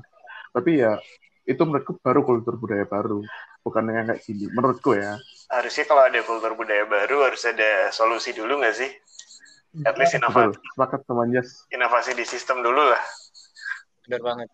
Tapi 0.49 0.81
ya 0.81 0.97
itu 1.45 1.61
menurutku 1.61 2.01
baru 2.01 2.25
kultur 2.25 2.57
budaya 2.57 2.89
baru 2.89 3.21
bukan 3.61 3.85
yang 3.93 4.09
kayak 4.09 4.21
gini 4.25 4.49
menurutku 4.49 4.97
ya. 4.97 5.13
Harusnya 5.53 5.85
kalau 5.85 6.03
ada 6.09 6.19
kultur 6.25 6.57
budaya 6.57 6.89
baru 6.89 7.29
harus 7.29 7.45
ada 7.45 7.93
solusi 7.93 8.33
dulu 8.33 8.57
nggak 8.61 8.75
sih? 8.75 8.89
At 9.85 9.99
least 9.99 10.17
inovasi. 10.17 10.57
Sepakat 10.73 11.05
sama 11.05 11.29
Jas 11.29 11.69
inovasi 11.69 12.17
di 12.17 12.25
sistem 12.25 12.65
dulu 12.65 12.81
lah. 12.81 13.03
Benar 14.09 14.21
banget. 14.25 14.49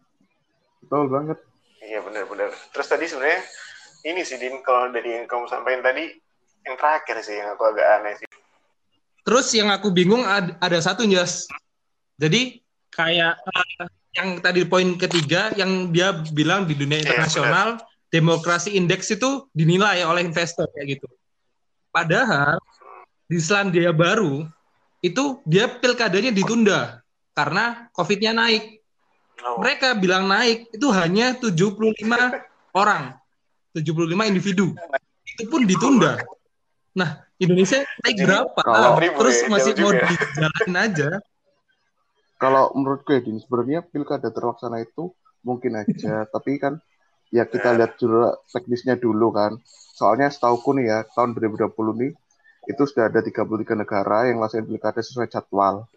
Betul 0.84 1.08
banget. 1.08 1.38
Iya 1.82 2.00
benar-benar. 2.04 2.52
Terus 2.76 2.88
tadi 2.88 3.06
sebenarnya 3.08 3.42
ini 4.06 4.22
sih 4.26 4.38
Din 4.42 4.62
kalau 4.66 4.90
dari 4.90 5.14
yang 5.22 5.26
kamu 5.30 5.46
sampaikan 5.46 5.82
tadi 5.86 6.10
yang 6.66 6.76
terakhir 6.78 7.18
sih 7.26 7.38
yang 7.38 7.54
aku 7.54 7.64
agak 7.74 7.86
aneh 8.00 8.14
sih. 8.18 8.28
Terus 9.22 9.48
yang 9.54 9.70
aku 9.70 9.94
bingung 9.94 10.26
ada, 10.26 10.58
ada 10.58 10.78
satu 10.82 11.06
Jas. 11.06 11.46
Jadi 12.18 12.62
kayak 12.94 13.38
uh, 13.38 13.88
yang 14.18 14.42
tadi 14.42 14.66
poin 14.66 14.98
ketiga 14.98 15.54
yang 15.54 15.94
dia 15.94 16.14
bilang 16.34 16.66
di 16.66 16.74
dunia 16.76 17.00
iya, 17.00 17.06
internasional 17.06 17.78
yeah, 17.78 17.86
demokrasi 18.12 18.76
indeks 18.76 19.14
itu 19.14 19.48
dinilai 19.56 20.04
oleh 20.04 20.26
investor 20.26 20.68
kayak 20.74 21.00
gitu. 21.00 21.08
Padahal 21.94 22.60
di 23.30 23.40
Selandia 23.40 23.94
Baru 23.96 24.44
itu 25.02 25.40
dia 25.48 25.70
pilkadanya 25.70 26.30
ditunda 26.30 27.00
karena 27.34 27.90
COVID-nya 27.96 28.36
naik. 28.36 28.84
Oh. 29.42 29.58
Mereka 29.64 29.98
bilang 29.98 30.30
naik 30.30 30.70
itu 30.76 30.88
hanya 30.94 31.34
75 31.40 32.06
orang 32.76 33.21
75 33.76 34.32
individu. 34.32 34.76
Itu 35.24 35.48
pun 35.48 35.64
ditunda. 35.64 36.20
Nah, 36.92 37.24
Indonesia 37.40 37.88
naik 38.04 38.18
berapa? 38.28 38.62
Kalau, 38.62 39.00
nah, 39.00 39.14
terus 39.24 39.38
ya, 39.40 39.48
masih 39.48 39.72
mau 39.80 39.92
ya. 39.96 40.04
dijalanin 40.12 40.76
aja. 40.76 41.10
Kalau 42.36 42.74
menurutku 42.76 43.16
ya, 43.16 43.22
sebenarnya 43.24 43.80
pilkada 43.86 44.28
terlaksana 44.34 44.84
itu 44.84 45.16
mungkin 45.46 45.80
aja, 45.80 46.26
tapi 46.34 46.60
kan 46.60 46.78
ya 47.32 47.48
kita 47.48 47.72
lihat 47.80 47.96
dulu 47.96 48.36
teknisnya 48.52 49.00
dulu 49.00 49.32
kan. 49.32 49.56
Soalnya 49.96 50.28
setauku 50.28 50.76
nih 50.76 50.86
ya, 50.92 51.00
tahun 51.16 51.32
2020 51.38 51.72
nih, 52.02 52.12
itu 52.68 52.82
sudah 52.84 53.08
ada 53.08 53.24
33 53.24 53.74
negara 53.74 54.28
yang 54.28 54.44
laksanain 54.44 54.68
pilkada 54.68 55.00
sesuai 55.00 55.32
jadwal. 55.32 55.88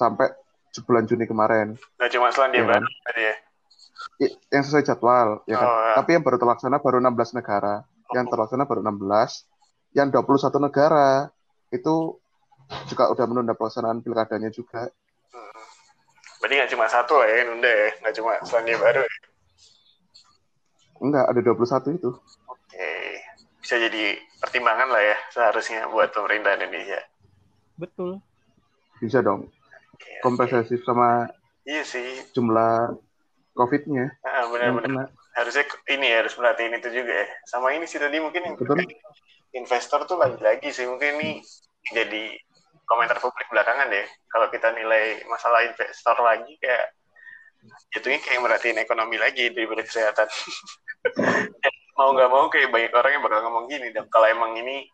Sampai 0.00 0.32
sebulan 0.72 1.04
Juni 1.08 1.28
kemarin. 1.28 1.76
Nah, 1.96 2.08
cuma 2.08 2.28
Selandia 2.32 2.64
ya, 2.64 2.68
kan? 2.68 2.82
ya? 3.16 3.34
Yang 4.24 4.62
sesuai 4.64 4.84
jadwal 4.84 5.44
ya 5.44 5.56
kan. 5.60 5.68
Oh, 5.68 5.80
ya. 5.80 5.94
Tapi 6.00 6.10
yang 6.16 6.24
baru 6.24 6.36
terlaksana 6.40 6.80
baru 6.80 6.98
16 7.00 7.36
negara. 7.36 7.84
Oh. 7.84 8.12
Yang 8.16 8.26
terlaksana 8.32 8.64
baru 8.64 8.80
16. 8.80 9.96
Yang 9.96 10.08
21 10.20 10.66
negara 10.66 11.08
itu 11.72 11.94
juga 12.90 13.04
udah 13.12 13.24
menunda 13.28 13.52
pelaksanaan 13.54 14.00
pilkadanya 14.00 14.50
juga. 14.50 14.88
Hmm. 15.32 15.62
Berarti 16.40 16.54
nggak 16.58 16.70
cuma 16.72 16.86
satu 16.88 17.20
lah 17.20 17.28
ya 17.28 17.40
nunda 17.46 17.70
ya, 17.70 17.90
nggak 18.02 18.14
cuma 18.16 18.32
Selandia 18.42 18.76
Baru 18.80 19.02
ya? 19.04 19.14
Enggak, 20.96 21.24
ada 21.28 21.40
21 21.44 22.00
itu. 22.00 22.10
Oke, 22.48 22.90
bisa 23.60 23.76
jadi 23.76 24.16
pertimbangan 24.40 24.88
lah 24.88 25.02
ya 25.04 25.16
seharusnya 25.28 25.88
buat 25.92 26.08
pemerintah 26.12 26.56
Indonesia. 26.56 27.00
Betul. 27.76 28.20
Bisa 29.00 29.20
dong. 29.20 29.52
Kompensasi 30.24 30.80
okay. 30.80 30.84
sama 30.84 31.28
iya 31.68 31.84
sih. 31.84 32.24
jumlah 32.32 32.96
COVID-nya. 33.56 34.04
Ah, 34.22 34.44
benar-benar. 34.52 35.08
Harusnya 35.32 35.64
ini 35.88 36.06
ya, 36.12 36.22
harus 36.24 36.36
perhatiin 36.36 36.76
itu 36.76 36.88
juga 36.92 37.12
ya. 37.24 37.26
Sama 37.48 37.72
ini 37.72 37.88
sih 37.88 37.96
tadi 37.96 38.20
mungkin 38.20 38.44
yang 38.44 38.56
Betul. 38.60 38.84
investor 39.56 40.04
tuh 40.04 40.20
lagi-lagi 40.20 40.68
sih 40.68 40.84
mungkin 40.84 41.16
ini 41.20 41.40
jadi 41.88 42.36
komentar 42.84 43.18
publik 43.18 43.48
belakangan 43.48 43.88
deh. 43.88 44.06
Kalau 44.28 44.46
kita 44.52 44.70
nilai 44.76 45.24
masalah 45.26 45.64
investor 45.64 46.16
lagi 46.20 46.52
kayak 46.60 46.92
jatuhnya 47.96 48.20
kayak 48.22 48.40
merhatiin 48.44 48.78
ekonomi 48.78 49.16
lagi 49.18 49.50
daripada 49.50 49.82
kesehatan. 49.82 50.28
mau 51.96 52.12
nggak 52.12 52.28
mau 52.28 52.46
kayak 52.52 52.68
banyak 52.68 52.92
orang 52.92 53.12
yang 53.16 53.22
bakal 53.24 53.40
ngomong 53.48 53.64
gini 53.72 53.88
dong. 53.90 54.06
Kalau 54.12 54.28
emang 54.28 54.52
ini 54.60 54.84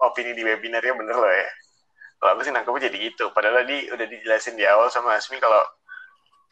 opini 0.00 0.32
di 0.32 0.42
webinarnya 0.44 0.96
bener 0.96 1.16
loh 1.16 1.30
ya. 1.32 1.48
Kalau 2.16 2.30
aku 2.32 2.40
sih 2.48 2.52
nangkepnya 2.52 2.88
jadi 2.88 2.98
gitu. 3.12 3.24
Padahal 3.36 3.64
tadi 3.64 3.92
udah 3.92 4.06
dijelasin 4.08 4.56
di 4.56 4.64
awal 4.64 4.88
sama 4.88 5.20
Asmi 5.20 5.36
kalau 5.36 5.60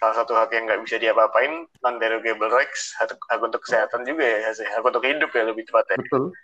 salah 0.03 0.17
satu 0.21 0.33
hak 0.35 0.51
yang 0.53 0.65
nggak 0.67 0.83
bisa 0.85 0.97
diapa-apain 0.99 1.65
non 1.83 1.97
derogable 2.03 2.51
rights 2.51 2.93
hak, 2.99 3.15
hak 3.15 3.41
untuk 3.41 3.63
kesehatan 3.63 4.03
juga 4.05 4.25
ya 4.27 4.51
hak 4.53 4.85
untuk 4.85 5.05
hidup 5.05 5.31
ya 5.31 5.43
lebih 5.47 5.65
tepatnya. 5.67 5.97
Betul. 6.03 6.35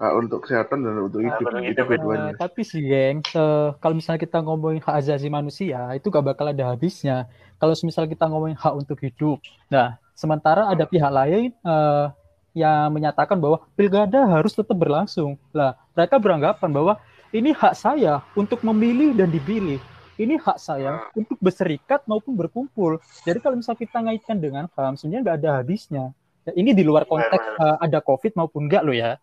Hak 0.00 0.14
untuk 0.16 0.38
kesehatan 0.48 0.80
dan 0.80 0.96
untuk 0.96 1.20
hidup, 1.20 1.44
untuk 1.44 1.60
itu 1.60 1.70
hidup, 1.76 1.86
dua-duanya. 1.92 2.32
Uh, 2.32 2.40
tapi 2.40 2.60
sih, 2.64 2.80
geng, 2.80 3.20
uh, 3.36 3.76
kalau 3.78 3.94
misalnya 3.94 4.20
kita 4.24 4.38
ngomongin 4.40 4.80
hak 4.80 4.96
asasi 4.96 5.28
manusia, 5.28 5.92
itu 5.92 6.08
gak 6.08 6.24
bakal 6.24 6.48
ada 6.48 6.72
habisnya. 6.72 7.28
Kalau 7.60 7.76
misal 7.84 8.08
kita 8.08 8.24
ngomongin 8.24 8.56
hak 8.56 8.74
untuk 8.74 8.96
hidup, 9.04 9.44
nah 9.68 10.00
sementara 10.16 10.72
ada 10.72 10.88
pihak 10.88 11.12
lain 11.12 11.52
uh, 11.62 12.08
yang 12.56 12.90
menyatakan 12.90 13.38
bahwa 13.38 13.62
pilkada 13.76 14.24
harus 14.26 14.56
tetap 14.56 14.74
berlangsung. 14.74 15.36
Lah, 15.52 15.76
mereka 15.92 16.16
beranggapan 16.16 16.70
bahwa 16.72 16.92
ini 17.30 17.54
hak 17.54 17.76
saya 17.76 18.24
untuk 18.34 18.64
memilih 18.66 19.14
dan 19.14 19.30
dipilih. 19.30 19.78
Ini 20.20 20.36
hak 20.36 20.58
saya 20.60 21.08
untuk 21.16 21.40
berserikat 21.40 22.04
maupun 22.04 22.36
berkumpul. 22.36 23.00
Jadi 23.24 23.40
kalau 23.40 23.56
misal 23.56 23.72
kita 23.72 24.04
ngaitkan 24.04 24.36
dengan 24.36 24.68
HAM, 24.68 25.00
sebenarnya 25.00 25.22
nggak 25.24 25.38
ada 25.40 25.50
habisnya. 25.64 26.04
Ya, 26.44 26.52
ini 26.60 26.76
di 26.76 26.84
luar 26.84 27.08
konteks 27.08 27.56
uh, 27.56 27.80
ada 27.80 28.04
COVID 28.04 28.36
maupun 28.36 28.68
enggak 28.68 28.84
loh 28.84 28.92
ya. 28.92 29.16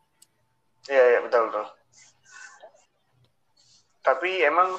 Iya, 0.90 1.04
iya 1.14 1.20
betul 1.22 1.54
betul. 1.54 1.66
Tapi 4.02 4.30
emang 4.42 4.74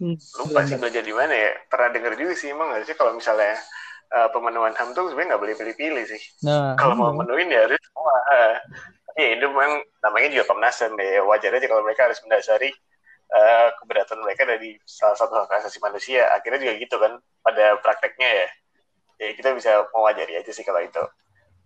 Hmm, 0.00 0.16
lupa 0.16 0.64
sih 0.64 0.80
belajar 0.80 1.04
di 1.04 1.12
mana 1.12 1.28
ya. 1.36 1.52
Pernah 1.68 1.88
dengar 1.92 2.16
juga 2.16 2.32
sih 2.32 2.48
emang 2.48 2.72
nggak 2.72 2.88
sih 2.88 2.96
kalau 2.96 3.12
misalnya 3.12 3.52
uh, 4.16 4.32
pemenuhan 4.32 4.72
HAM 4.72 4.96
tuh 4.96 5.12
sebenarnya 5.12 5.36
nggak 5.36 5.42
boleh 5.44 5.56
pilih-pilih 5.60 6.04
sih. 6.08 6.22
Nah, 6.48 6.72
kalau 6.80 6.96
mau 6.96 7.12
iya. 7.12 7.18
menuin 7.20 7.48
ya 7.52 7.60
harus 7.68 7.80
semua. 7.84 8.16
Tapi 9.12 9.20
ya 9.20 9.28
itu 9.36 9.46
memang 9.52 9.72
namanya 10.00 10.28
juga 10.32 10.44
Komnas 10.48 10.80
HAM 10.80 10.96
ya. 10.96 11.20
Wajar 11.28 11.52
aja 11.52 11.66
kalau 11.68 11.82
mereka 11.84 12.08
harus 12.08 12.16
mendasari 12.24 12.72
uh, 13.30 13.68
keberatan 13.78 14.18
mereka 14.22 14.42
dari 14.46 14.76
salah 14.84 15.16
satu 15.16 15.34
hak 15.38 15.62
asasi 15.62 15.78
manusia. 15.78 16.26
Akhirnya 16.34 16.62
juga 16.62 16.74
gitu 16.78 16.96
kan 16.98 17.12
pada 17.42 17.78
prakteknya 17.80 18.28
ya. 18.28 18.48
Ya 19.20 19.28
kita 19.36 19.52
bisa 19.52 19.84
mewajari 19.92 20.38
aja 20.38 20.50
sih 20.50 20.64
kalau 20.64 20.80
itu. 20.80 21.02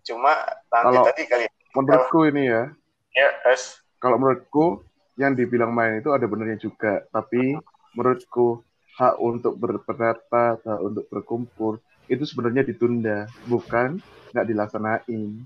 Cuma 0.05 0.35
lanjut 0.71 1.01
Kalau- 1.01 1.09
tadi 1.09 1.23
kali 1.25 1.45
ya. 1.49 1.53
Menurutku 1.75 2.21
ini 2.31 2.43
ya, 2.47 2.71
Ya, 3.19 3.29
es. 3.51 3.83
kalau 3.99 4.15
menurutku 4.15 4.87
yang 5.19 5.35
dibilang 5.35 5.75
main 5.75 5.99
itu 5.99 6.15
ada 6.15 6.23
benernya 6.23 6.55
juga, 6.55 7.03
tapi 7.11 7.59
menurutku 7.99 8.63
hak 8.95 9.19
untuk 9.19 9.59
berpendapat, 9.59 10.63
hak 10.63 10.81
untuk 10.83 11.11
berkumpul 11.11 11.83
itu 12.07 12.23
sebenarnya 12.23 12.63
ditunda, 12.63 13.27
bukan 13.51 13.99
nggak 14.31 14.47
dilaksanain. 14.47 15.43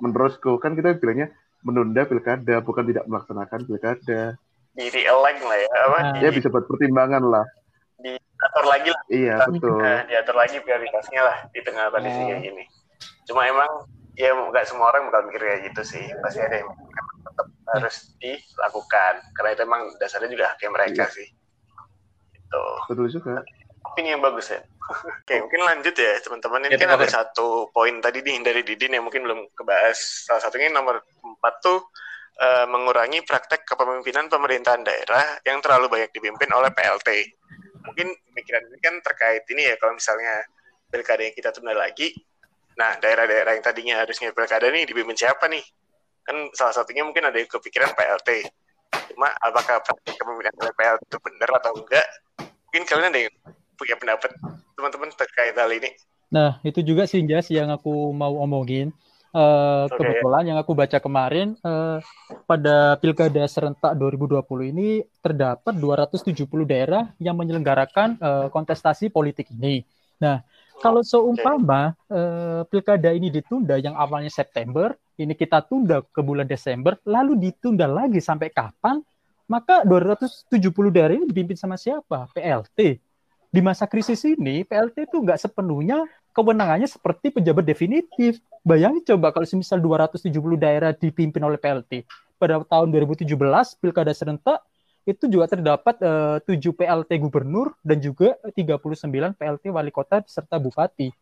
Menurutku 0.00 0.56
kan 0.56 0.72
kita 0.72 0.96
bilangnya 0.96 1.28
menunda 1.60 2.08
pilkada, 2.08 2.64
bukan 2.64 2.84
tidak 2.88 3.04
melaksanakan 3.04 3.60
pilkada. 3.68 4.22
Di 4.72 4.86
realign 4.88 5.40
lah 5.40 5.58
ya. 5.58 5.68
Apa? 5.82 5.98
Nah. 5.98 6.12
Di, 6.12 6.18
Ya 6.20 6.30
bisa 6.30 6.48
buat 6.48 6.64
pertimbangan 6.64 7.22
lah. 7.22 7.46
diatur 8.00 8.64
lagi 8.64 8.88
lah. 8.88 9.02
Iya 9.06 9.34
betul. 9.46 9.76
Nah, 9.76 10.00
diatur 10.04 10.32
lagi 10.34 10.56
prioritasnya 10.58 11.20
lah 11.20 11.36
di 11.48 11.60
tengah 11.60 11.90
kondisi 11.90 12.20
kayak 12.22 12.40
gini. 12.40 12.64
Cuma 13.22 13.44
emang 13.44 13.68
ya 14.14 14.32
nggak 14.32 14.64
semua 14.64 14.88
orang 14.88 15.06
bakal 15.06 15.28
mikir 15.28 15.42
kayak 15.42 15.60
gitu 15.68 15.82
sih. 15.86 16.04
Pasti 16.18 16.40
ada 16.40 16.56
yang 16.56 16.70
tetap 17.20 17.46
harus 17.70 17.96
dilakukan 18.16 19.14
karena 19.30 19.50
itu 19.50 19.62
emang 19.62 19.82
dasarnya 19.96 20.28
juga 20.28 20.44
haknya 20.48 20.68
mereka 20.70 21.04
Iya. 21.04 21.12
sih. 21.12 21.28
Itu 22.32 22.62
Betul 22.88 23.06
juga. 23.10 23.44
opini 23.82 24.12
yang 24.12 24.20
bagus 24.20 24.48
ya. 24.48 24.60
Oke, 25.20 25.34
mungkin 25.38 25.60
lanjut 25.62 25.92
ya 25.92 26.12
teman-teman. 26.18 26.64
Ini 26.64 26.74
Ya, 26.74 26.80
kan 26.80 26.90
ada 26.90 27.06
satu 27.06 27.46
poin 27.70 28.00
tadi 28.00 28.20
nih 28.20 28.40
dari 28.40 28.60
Didin 28.62 28.92
yang 28.92 29.04
mungkin 29.04 29.22
belum 29.22 29.52
kebahas. 29.52 30.24
Salah 30.24 30.40
satunya 30.40 30.68
nomor 30.68 30.98
empat 31.20 31.54
tuh 31.60 31.84
eh, 32.38 32.66
mengurangi 32.70 33.24
praktek 33.26 33.66
kepemimpinan 33.66 34.30
pemerintahan 34.30 34.86
daerah 34.86 35.42
yang 35.42 35.58
terlalu 35.64 35.90
banyak 35.90 36.10
dipimpin 36.14 36.50
oleh 36.54 36.70
PLT. 36.70 37.08
Mungkin 37.86 38.06
pemikiran 38.30 38.62
ini 38.70 38.78
kan 38.78 38.94
terkait 39.02 39.42
ini 39.50 39.72
ya 39.72 39.74
kalau 39.80 39.96
misalnya 39.96 40.44
pilkada 40.90 41.22
yang 41.24 41.34
kita 41.34 41.50
tunda 41.50 41.72
lagi, 41.72 42.12
nah 42.76 42.94
daerah-daerah 43.00 43.56
yang 43.56 43.64
tadinya 43.64 43.94
harusnya 44.04 44.30
pilkada 44.30 44.68
nih 44.68 44.84
dipimpin 44.86 45.16
siapa 45.16 45.48
nih? 45.48 45.64
Kan 46.22 46.52
salah 46.52 46.74
satunya 46.76 47.02
mungkin 47.02 47.24
ada 47.26 47.38
kepikiran 47.40 47.96
PLT. 47.96 48.46
Cuma 49.14 49.32
apakah 49.40 49.82
praktek 49.82 50.14
kepemimpinan 50.18 50.54
oleh 50.60 50.74
PLT 50.76 51.02
itu 51.08 51.18
benar 51.24 51.50
atau 51.58 51.72
enggak? 51.74 52.06
Mungkin 52.70 52.82
kalian 52.86 53.08
ada 53.10 53.20
yang 53.26 53.34
punya 53.74 53.96
pendapat 53.96 54.30
teman-teman 54.76 55.08
terkait 55.16 55.56
hal 55.56 55.70
ini. 55.72 55.90
Nah, 56.30 56.62
itu 56.62 56.84
juga 56.86 57.10
sih 57.10 57.26
Jas 57.26 57.50
yang 57.50 57.74
aku 57.74 58.14
mau 58.14 58.38
omongin. 58.38 58.94
Eh, 59.30 59.86
kebetulan 59.94 60.42
yang 60.42 60.58
aku 60.58 60.74
baca 60.74 60.98
kemarin 60.98 61.54
eh, 61.62 62.02
pada 62.50 62.98
Pilkada 62.98 63.46
serentak 63.46 63.94
2020 63.94 64.42
ini 64.74 65.06
terdapat 65.22 65.70
270 65.70 66.34
daerah 66.66 67.14
yang 67.22 67.38
menyelenggarakan 67.38 68.18
eh, 68.18 68.46
kontestasi 68.50 69.06
politik 69.06 69.46
ini. 69.54 69.86
Nah, 70.18 70.42
kalau 70.82 71.06
seumpama 71.06 71.94
eh, 72.10 72.66
Pilkada 72.66 73.14
ini 73.14 73.30
ditunda 73.30 73.78
yang 73.78 73.94
awalnya 73.94 74.34
September, 74.34 74.98
ini 75.14 75.38
kita 75.38 75.62
tunda 75.62 76.02
ke 76.02 76.18
bulan 76.26 76.50
Desember, 76.50 76.98
lalu 77.06 77.38
ditunda 77.38 77.86
lagi 77.86 78.18
sampai 78.18 78.50
kapan? 78.50 78.98
Maka 79.46 79.86
270 79.86 80.50
daerah 80.90 81.14
ini 81.14 81.30
dipimpin 81.30 81.54
sama 81.54 81.78
siapa? 81.78 82.26
PLT. 82.34 82.98
Di 83.50 83.60
masa 83.62 83.86
krisis 83.86 84.22
ini, 84.26 84.66
PLT 84.66 85.06
itu 85.10 85.22
nggak 85.22 85.38
sepenuhnya 85.38 86.02
kewenangannya 86.34 86.86
seperti 86.86 87.34
pejabat 87.34 87.64
definitif. 87.66 88.38
Bayangin 88.62 89.02
coba 89.14 89.32
kalau 89.32 89.46
semisal 89.48 89.80
270 89.80 90.30
daerah 90.60 90.92
dipimpin 90.92 91.40
oleh 91.42 91.56
PLT. 91.56 92.04
Pada 92.40 92.60
tahun 92.64 92.88
2017, 92.92 93.28
Pilkada 93.80 94.12
serentak, 94.16 94.64
itu 95.08 95.28
juga 95.28 95.48
terdapat 95.48 95.96
eh, 96.00 96.38
7 96.44 96.76
PLT 96.76 97.10
gubernur 97.20 97.72
dan 97.80 97.98
juga 98.00 98.36
39 98.52 99.36
PLT 99.36 99.64
wali 99.72 99.92
kota 99.92 100.20
serta 100.28 100.60
bupati. 100.60 101.12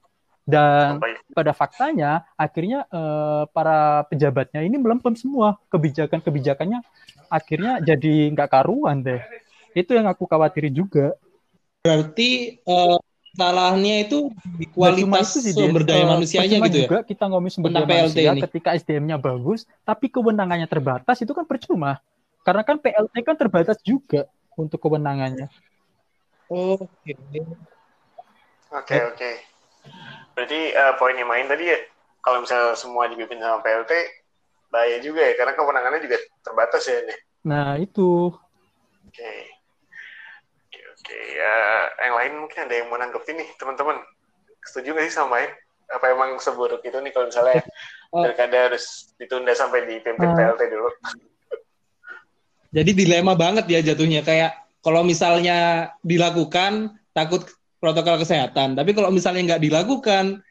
Dan 0.49 0.97
pada 1.37 1.53
faktanya, 1.53 2.25
akhirnya 2.35 2.89
eh, 2.89 3.45
para 3.53 4.09
pejabatnya 4.09 4.65
ini 4.65 4.81
melempem 4.81 5.13
semua. 5.15 5.61
Kebijakan-kebijakannya 5.69 6.81
akhirnya 7.29 7.85
jadi 7.85 8.33
nggak 8.33 8.49
karuan 8.49 9.05
deh. 9.05 9.21
Itu 9.77 9.95
yang 9.95 10.09
aku 10.09 10.25
khawatirin 10.25 10.73
juga. 10.73 11.15
Berarti 11.85 12.59
eh, 12.59 12.99
salahnya 13.39 13.95
itu 14.05 14.19
di 14.59 14.67
cuma 14.75 14.91
kualitas 14.91 15.31
itu 15.31 15.39
sih, 15.47 15.53
sumber 15.55 15.83
daya 15.87 16.03
Eh, 16.03 16.09
manusianya 16.19 16.59
gitu 16.59 16.79
ya. 16.83 16.89
juga 16.91 16.97
kita 17.07 17.25
ngomongin 17.31 17.55
sumber 17.55 17.71
daya 17.71 17.87
PLT 17.87 17.95
manusia 18.03 18.33
ini. 18.35 18.41
ketika 18.43 18.69
SDM-nya 18.75 19.17
bagus, 19.23 19.61
tapi 19.87 20.07
kewenangannya 20.11 20.67
terbatas 20.67 21.17
itu 21.23 21.33
kan 21.33 21.47
percuma. 21.47 22.03
Karena 22.43 22.63
kan 22.67 22.77
PLT 22.83 23.15
kan 23.23 23.37
terbatas 23.39 23.79
juga 23.87 24.27
untuk 24.59 24.83
kewenangannya. 24.83 25.47
Oke. 26.51 27.13
Oke 28.69 28.97
oke. 29.01 29.31
Berarti 30.35 30.61
eh, 30.75 30.93
poin 30.99 31.15
yang 31.17 31.31
main 31.31 31.47
tadi 31.47 31.71
ya, 31.71 31.79
kalau 32.21 32.43
misalnya 32.43 32.75
semua 32.75 33.07
dipimpin 33.09 33.39
sama 33.41 33.63
PLT, 33.63 33.93
bahaya 34.69 34.99
juga 35.01 35.23
ya, 35.25 35.33
karena 35.39 35.53
kewenangannya 35.57 36.01
juga 36.05 36.17
terbatas 36.45 36.83
ya. 36.85 36.99
nih. 37.07 37.19
Nah, 37.49 37.79
itu. 37.81 38.35
Oke. 39.09 39.23
Oke. 39.25 39.58
Ya, 41.19 41.57
yang 42.07 42.15
lain 42.15 42.33
mungkin 42.47 42.71
ada 42.71 42.75
yang 42.79 42.87
mau 42.87 42.99
nanggepin 42.99 43.43
nih, 43.43 43.49
teman-teman. 43.59 43.99
Setuju 44.63 44.95
nggak 44.95 45.07
sih 45.11 45.15
sama 45.19 45.39
main? 45.39 45.51
Apa 45.91 46.15
emang 46.15 46.37
seburuk 46.39 46.85
itu 46.85 46.95
nih 46.95 47.11
kalau 47.11 47.27
misalnya 47.27 47.65
Oh. 48.09 48.25
pilkada 48.25 48.71
harus 48.71 49.13
ditunda 49.19 49.53
sampai 49.53 49.85
dipimpin 49.85 50.31
Ah. 50.31 50.37
PLT 50.37 50.63
dulu? 50.71 50.89
Jadi 52.69 52.91
dilema 52.93 53.33
banget 53.33 53.65
ya 53.69 53.81
jatuhnya 53.81 54.21
kayak 54.21 54.53
kalau 54.85 55.01
misalnya 55.01 55.91
dilakukan 56.05 56.97
takut 57.17 57.49
protokol 57.81 58.21
kesehatan, 58.21 58.77
tapi 58.77 58.93
kalau 58.93 59.09
misalnya 59.09 59.55
nggak 59.55 59.63
dilakukan 59.65 60.45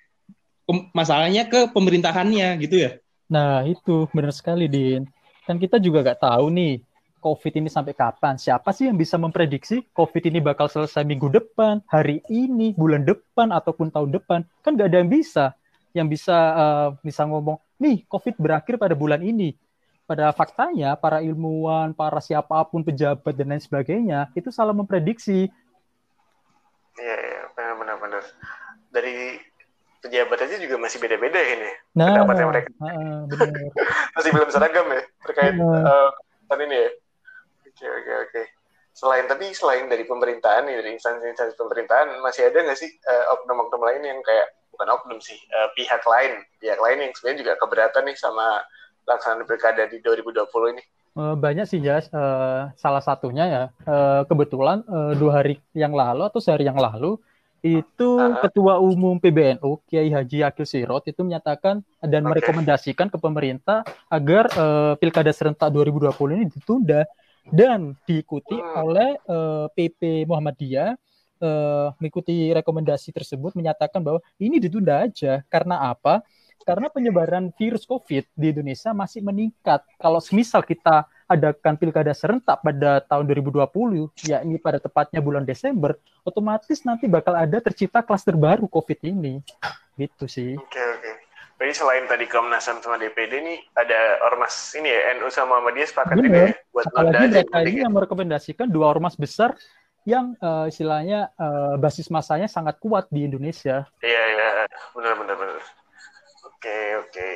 masalahnya 0.92 1.48
ke 1.48 1.72
pemerintahannya 1.72 2.60
gitu 2.60 2.76
ya. 2.88 2.92
Nah, 3.32 3.64
itu 3.68 4.08
benar 4.12 4.32
sekali, 4.36 4.68
Din. 4.68 5.04
Dan 5.48 5.60
kita 5.60 5.80
juga 5.80 6.04
nggak 6.04 6.24
tahu 6.24 6.52
nih, 6.52 6.84
COVID 7.28 7.60
ini 7.60 7.68
sampai 7.68 7.92
kapan. 7.92 8.40
Siapa 8.40 8.72
sih 8.72 8.88
yang 8.88 8.96
bisa 8.96 9.20
memprediksi 9.20 9.84
COVID 9.92 10.24
ini 10.32 10.40
bakal 10.40 10.72
selesai 10.72 11.04
minggu 11.04 11.28
depan, 11.28 11.84
hari 11.92 12.24
ini, 12.32 12.72
bulan 12.72 13.04
depan, 13.04 13.52
ataupun 13.52 13.92
tahun 13.92 14.16
depan? 14.16 14.48
Kan 14.64 14.80
nggak 14.80 14.88
ada 14.88 14.98
yang 15.04 15.12
bisa. 15.12 15.46
Yang 15.92 16.08
bisa 16.16 16.38
bisa 17.04 17.28
ngomong, 17.28 17.60
nih 17.76 18.08
COVID 18.08 18.40
berakhir 18.40 18.80
pada 18.80 18.96
bulan 18.96 19.20
ini. 19.20 19.60
Pada 20.08 20.32
faktanya, 20.32 20.96
para 20.96 21.20
ilmuwan, 21.20 21.92
para 21.92 22.24
siapa 22.24 22.64
pun, 22.64 22.80
pejabat, 22.80 23.36
dan 23.36 23.52
lain 23.52 23.60
sebagainya, 23.60 24.32
itu 24.40 24.48
salah 24.56 24.72
memprediksi. 24.72 25.52
Iya, 26.96 27.18
iya, 27.28 27.42
benar-benar. 27.52 28.24
Dari 28.88 29.36
pejabat 30.00 30.40
aja 30.48 30.56
juga 30.64 30.80
masih 30.80 31.04
beda-beda 31.04 31.36
ini. 31.44 31.72
Nah, 31.92 32.24
Pendapatnya 32.24 32.48
mereka. 32.48 32.70
heeh, 32.72 33.18
benar. 33.28 33.52
Masih 34.16 34.30
belum 34.32 34.50
seragam 34.50 34.86
ya 34.88 35.02
terkait 35.28 35.54
eh, 35.60 36.08
keputusan 36.16 36.60
ini 36.64 36.78
ya. 36.78 36.90
Oke, 37.78 37.86
oke, 37.86 38.14
oke. 38.26 38.44
selain 38.98 39.30
tapi 39.30 39.54
selain 39.54 39.86
dari 39.86 40.10
pemerintahan 40.10 40.66
nih, 40.66 40.82
dari 40.82 40.98
instansi-instansi 40.98 41.54
pemerintahan 41.54 42.18
masih 42.26 42.50
ada 42.50 42.66
nggak 42.66 42.82
sih 42.82 42.90
uh, 43.06 43.38
oknum-oknum 43.38 43.86
lain 43.86 44.02
yang 44.02 44.20
kayak 44.26 44.58
bukan 44.78 44.94
oknum 44.94 45.20
sih 45.22 45.38
uh, 45.58 45.74
pihak 45.74 46.06
lain 46.06 46.46
pihak 46.62 46.78
lain 46.78 47.02
yang 47.02 47.12
sebenarnya 47.18 47.40
juga 47.42 47.54
keberatan 47.58 48.04
nih 48.06 48.18
sama 48.18 48.62
pelaksanaan 49.10 49.50
pilkada 49.50 49.90
di 49.90 49.98
2020 50.06 50.74
ini 50.78 50.84
banyak 51.34 51.66
sih 51.66 51.82
Jas 51.82 52.14
uh, 52.14 52.70
salah 52.78 53.02
satunya 53.02 53.46
ya 53.50 53.64
uh, 53.90 54.22
kebetulan 54.30 54.86
uh, 54.86 55.18
dua 55.18 55.42
hari 55.42 55.58
yang 55.74 55.98
lalu 55.98 56.30
atau 56.30 56.38
sehari 56.38 56.70
yang 56.70 56.78
lalu 56.78 57.18
itu 57.66 58.22
uh 58.22 58.38
-huh. 58.38 58.42
ketua 58.46 58.78
umum 58.78 59.18
PBNU 59.18 59.82
Kiai 59.90 60.14
Haji 60.14 60.46
Akil 60.46 60.70
Sirot 60.70 61.10
itu 61.10 61.26
menyatakan 61.26 61.82
dan 62.06 62.22
okay. 62.22 62.30
merekomendasikan 62.38 63.10
ke 63.10 63.18
pemerintah 63.18 63.82
agar 64.14 64.46
uh, 64.54 64.94
pilkada 65.02 65.34
serentak 65.34 65.74
2020 65.74 66.38
ini 66.38 66.46
ditunda 66.54 67.10
dan 67.52 67.96
diikuti 68.04 68.58
oleh 68.60 69.16
uh, 69.28 69.72
PP 69.72 70.28
Muhammadiyah 70.28 70.96
uh, 71.42 71.94
mengikuti 72.02 72.52
rekomendasi 72.54 73.14
tersebut 73.14 73.54
menyatakan 73.54 74.02
bahwa 74.02 74.20
ini 74.42 74.58
ditunda 74.58 75.06
aja 75.06 75.44
karena 75.48 75.92
apa? 75.92 76.26
Karena 76.68 76.92
penyebaran 76.92 77.56
virus 77.56 77.88
COVID 77.88 78.28
di 78.36 78.46
Indonesia 78.52 78.92
masih 78.92 79.24
meningkat. 79.24 79.88
Kalau 79.96 80.20
semisal 80.20 80.60
kita 80.68 81.08
adakan 81.24 81.80
pilkada 81.80 82.12
serentak 82.12 82.60
pada 82.60 83.00
tahun 83.08 83.24
2020, 83.24 84.12
yakni 84.28 84.60
pada 84.60 84.76
tepatnya 84.76 85.24
bulan 85.24 85.48
Desember, 85.48 85.96
otomatis 86.28 86.84
nanti 86.84 87.08
bakal 87.08 87.40
ada 87.40 87.64
tercipta 87.64 88.04
klaster 88.04 88.36
baru 88.36 88.68
COVID 88.68 89.00
ini. 89.08 89.40
Gitu 89.96 90.28
sih. 90.28 90.60
Oke, 90.60 90.76
okay, 90.76 90.86
oke. 90.92 91.00
Okay. 91.00 91.27
Jadi 91.58 91.74
selain 91.74 92.06
tadi 92.06 92.30
Komnas 92.30 92.70
HAM 92.70 92.86
sama 92.86 93.02
DPD 93.02 93.34
ini 93.42 93.56
ada 93.74 94.22
ormas 94.30 94.78
ini 94.78 94.94
ya 94.94 95.18
NU 95.18 95.26
sama 95.34 95.58
Muhammadiyah 95.58 95.90
sepakat 95.90 96.16
ini 96.22 96.30
ya 96.30 96.48
buat 96.70 96.86
Apalagi 96.94 97.26
mereka 97.34 97.58
ini 97.66 97.80
yang 97.82 97.94
merekomendasikan 97.98 98.70
dua 98.70 98.94
ormas 98.94 99.18
besar 99.18 99.58
yang 100.06 100.38
uh, 100.40 100.70
istilahnya 100.70 101.34
uh, 101.36 101.76
basis 101.82 102.14
masanya 102.14 102.46
sangat 102.46 102.78
kuat 102.78 103.10
di 103.10 103.26
Indonesia. 103.26 103.90
Iya 104.06 104.24
iya 104.38 104.50
benar 104.94 105.18
benar 105.18 105.36
benar. 105.36 105.60
Oke 106.46 106.80
oke. 107.02 107.28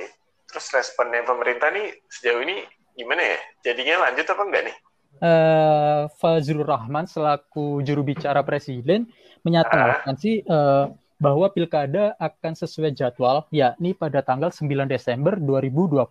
Terus 0.47 0.65
responnya 0.69 1.25
pemerintah 1.25 1.73
nih 1.73 1.89
sejauh 2.07 2.45
ini 2.45 2.61
gimana 2.93 3.25
ya? 3.25 3.37
Jadinya 3.65 4.07
lanjut 4.07 4.25
apa 4.29 4.43
enggak 4.45 4.63
nih? 4.69 4.75
Uh, 5.21 6.01
Fazlur 6.21 6.69
Rahman 6.69 7.09
selaku 7.09 7.81
juru 7.81 8.05
bicara 8.05 8.45
presiden 8.45 9.09
menyatakan 9.41 10.13
uh. 10.13 10.17
sih 10.17 10.45
uh, 10.45 10.93
bahwa 11.21 11.53
pilkada 11.53 12.17
akan 12.17 12.57
sesuai 12.57 12.97
jadwal 12.97 13.45
yakni 13.53 13.93
pada 13.93 14.25
tanggal 14.25 14.49
9 14.49 14.89
Desember 14.89 15.37
2020. 15.37 16.01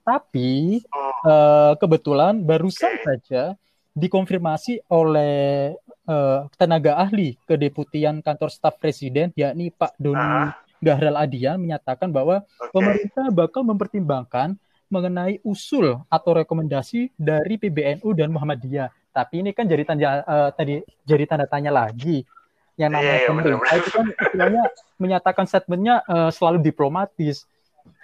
Tapi 0.00 0.80
uh, 1.28 1.76
kebetulan 1.76 2.40
barusan 2.40 2.96
saja 3.04 3.52
dikonfirmasi 3.92 4.88
oleh 4.88 5.76
uh, 6.08 6.48
tenaga 6.56 6.96
ahli 6.96 7.36
kedeputian 7.44 8.24
kantor 8.24 8.48
staf 8.48 8.80
presiden 8.80 9.28
yakni 9.36 9.68
Pak 9.68 9.92
Doni 10.00 10.16
ah. 10.16 10.56
Gahral 10.80 11.16
Adia 11.20 11.60
menyatakan 11.60 12.08
bahwa 12.08 12.44
okay. 12.44 12.72
pemerintah 12.72 13.26
bakal 13.32 13.60
mempertimbangkan 13.64 14.56
mengenai 14.86 15.42
usul 15.42 16.00
atau 16.06 16.32
rekomendasi 16.36 17.10
dari 17.18 17.58
PBNU 17.58 18.06
dan 18.14 18.30
Muhammadiyah. 18.30 18.88
Tapi 19.10 19.40
ini 19.42 19.50
kan 19.56 19.64
jadi 19.64 19.82
tanya 19.82 20.22
uh, 20.22 20.50
tadi 20.52 20.84
jadi 21.02 21.24
tanda 21.24 21.48
tanya 21.48 21.72
lagi. 21.72 22.22
Yang 22.76 22.90
namanya 22.92 23.08
yeah, 23.08 23.20
yeah, 23.20 23.28
pemerintah 23.32 23.74
itu 23.80 23.88
kan 23.88 24.06
istilahnya 24.12 24.62
menyatakan 25.00 25.44
statementnya 25.48 25.94
uh, 26.04 26.28
selalu 26.28 26.60
diplomatis 26.60 27.48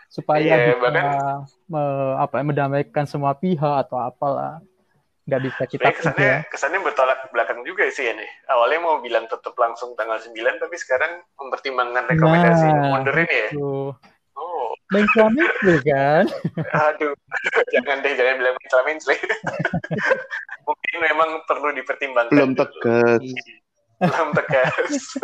supaya 0.08 0.40
yeah, 0.44 0.56
bisa 0.64 0.74
bahkan, 0.80 1.06
me, 1.68 1.82
apa 2.20 2.34
mendamaikan 2.40 3.04
semua 3.04 3.36
pihak 3.36 3.88
atau 3.88 4.00
apalah. 4.00 4.64
Nggak 5.28 5.40
bisa 5.44 5.62
kita 5.70 5.88
kesannya 5.94 6.26
ya. 6.26 6.38
kesannya 6.50 6.82
bertolak 6.82 7.30
belakang 7.30 7.62
juga 7.62 7.86
sih 7.94 8.10
ini 8.10 8.26
awalnya 8.50 8.82
mau 8.82 8.98
bilang 8.98 9.30
tetap 9.30 9.54
langsung 9.54 9.94
tanggal 9.94 10.18
9 10.18 10.34
tapi 10.34 10.74
sekarang 10.74 11.22
mempertimbangkan 11.38 12.10
rekomendasi 12.10 12.66
nah, 12.66 12.90
mundur 12.90 13.14
ini 13.14 13.30
ya? 13.30 13.50
oh. 13.54 13.94
Main 14.90 15.06
sih 15.62 15.78
kan? 15.86 16.26
Aduh 16.74 17.14
jangan 17.72 18.02
deh 18.02 18.12
jangan 18.18 18.34
bilang 18.34 18.54
main 18.58 18.98
sih 18.98 19.14
mungkin 20.66 20.96
memang 20.98 21.30
perlu 21.46 21.70
dipertimbangkan 21.70 22.34
belum 22.34 22.52
tegas 22.58 23.22
belum 24.02 24.28
tegas. 24.34 25.16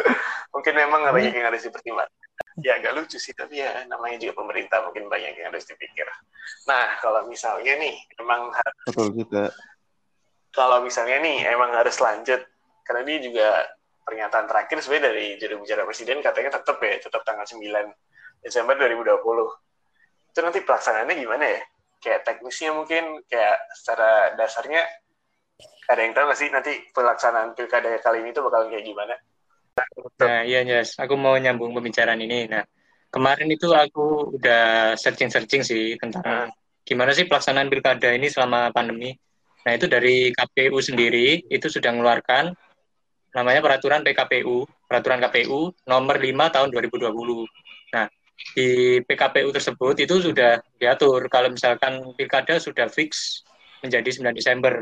Mungkin 0.55 0.75
memang 0.75 1.01
banyak 1.11 1.35
yang 1.35 1.47
harus 1.51 1.67
dipertimbangkan. 1.67 2.27
Ya 2.63 2.79
agak 2.79 2.99
lucu 2.99 3.19
sih 3.19 3.35
tapi 3.35 3.63
ya 3.63 3.87
namanya 3.87 4.19
juga 4.19 4.43
pemerintah 4.43 4.83
mungkin 4.87 5.07
banyak 5.07 5.39
yang 5.39 5.51
harus 5.51 5.67
dipikir. 5.67 6.07
Nah 6.67 6.99
kalau 6.99 7.27
misalnya 7.27 7.79
nih 7.79 7.95
emang 8.19 8.51
harus 8.51 8.83
betul 8.87 9.09
juga. 9.15 9.45
Kalau 10.51 10.83
misalnya 10.83 11.23
nih 11.23 11.55
emang 11.55 11.71
harus 11.75 11.99
lanjut 12.03 12.43
karena 12.83 13.01
ini 13.07 13.31
juga 13.31 13.69
pernyataan 14.03 14.47
terakhir 14.49 14.81
sebenarnya 14.81 15.13
dari 15.13 15.25
juru 15.37 15.63
bicara 15.63 15.85
presiden 15.85 16.19
katanya 16.25 16.57
tetap 16.59 16.81
ya 16.81 16.97
tetap 16.99 17.23
tanggal 17.23 17.45
9 17.45 17.61
Desember 18.43 18.75
2020 18.75 19.23
itu 20.33 20.39
nanti 20.41 20.61
pelaksanaannya 20.63 21.15
gimana 21.19 21.45
ya? 21.47 21.61
Kayak 21.99 22.21
teknisnya 22.27 22.71
mungkin 22.71 23.23
kayak 23.27 23.59
secara 23.75 24.39
dasarnya 24.39 24.87
ada 25.89 26.01
yang 26.05 26.13
tahu 26.13 26.25
nggak 26.29 26.39
sih 26.39 26.49
nanti 26.53 26.73
pelaksanaan 26.93 27.57
pilkada 27.57 27.97
kali 28.05 28.21
ini 28.21 28.31
tuh 28.37 28.45
bakal 28.47 28.69
kayak 28.69 28.85
gimana? 28.85 29.15
Nah 30.21 30.43
iya 30.45 30.67
Jas, 30.67 30.99
aku 30.99 31.15
mau 31.15 31.35
nyambung 31.39 31.73
pembicaraan 31.73 32.21
ini. 32.21 32.51
Nah 32.51 32.63
kemarin 33.09 33.49
itu 33.49 33.73
aku 33.73 34.37
udah 34.37 34.95
searching-searching 35.01 35.65
sih 35.65 35.97
tentang 35.97 36.53
hmm. 36.53 36.85
gimana 36.85 37.17
sih 37.17 37.25
pelaksanaan 37.25 37.73
pilkada 37.73 38.13
ini 38.13 38.29
selama 38.29 38.69
pandemi. 38.73 39.17
Nah, 39.69 39.77
itu 39.77 39.85
dari 39.85 40.33
KPU 40.33 40.81
sendiri 40.81 41.45
itu 41.45 41.69
sudah 41.69 41.93
mengeluarkan 41.93 42.57
namanya 43.37 43.61
peraturan 43.61 44.01
PKPU, 44.01 44.65
peraturan 44.89 45.21
KPU 45.21 45.77
nomor 45.85 46.17
5 46.17 46.55
tahun 46.55 46.69
2020. 46.73 47.13
Nah, 47.93 48.09
di 48.57 49.03
PKPU 49.05 49.53
tersebut 49.53 49.95
itu 50.01 50.25
sudah 50.25 50.63
diatur 50.81 51.29
kalau 51.29 51.53
misalkan 51.53 52.01
pilkada 52.17 52.57
sudah 52.57 52.89
fix 52.89 53.45
menjadi 53.85 54.33
9 54.33 54.33
Desember. 54.33 54.81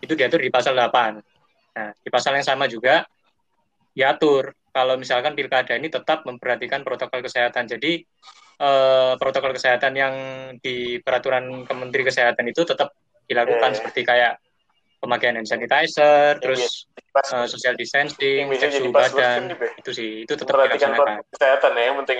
Itu 0.00 0.16
diatur 0.16 0.40
di 0.40 0.50
pasal 0.50 0.74
8. 0.76 1.20
Nah, 1.76 1.88
di 1.96 2.08
pasal 2.10 2.34
yang 2.36 2.46
sama 2.46 2.66
juga 2.66 3.06
diatur 3.94 4.54
kalau 4.70 4.94
misalkan 4.96 5.34
pilkada 5.34 5.74
ini 5.74 5.90
tetap 5.90 6.26
memperhatikan 6.26 6.82
protokol 6.82 7.22
kesehatan. 7.22 7.66
Jadi 7.66 8.02
eh, 8.60 9.12
protokol 9.18 9.54
kesehatan 9.54 9.92
yang 9.94 10.14
di 10.58 10.98
peraturan 11.02 11.66
Kementerian 11.66 12.06
Kesehatan 12.08 12.46
itu 12.50 12.62
tetap 12.66 12.94
dilakukan 13.30 13.70
yeah. 13.70 13.78
seperti 13.78 14.00
kayak 14.02 14.32
pemakaian 15.00 15.38
hand 15.38 15.48
sanitizer, 15.48 16.36
yeah, 16.36 16.42
terus 16.42 16.90
uh, 17.32 17.48
social 17.48 17.72
distancing, 17.72 18.52
cek 18.52 18.68
suhu 18.68 18.92
badan, 18.92 19.48
kan, 19.48 19.72
itu 19.80 19.90
sih 19.96 20.10
itu 20.28 20.34
tetap 20.36 20.52
dilaksanakan. 20.60 21.24
kesehatan 21.32 21.72
ya 21.72 21.82
yang 21.88 21.96
penting. 22.04 22.18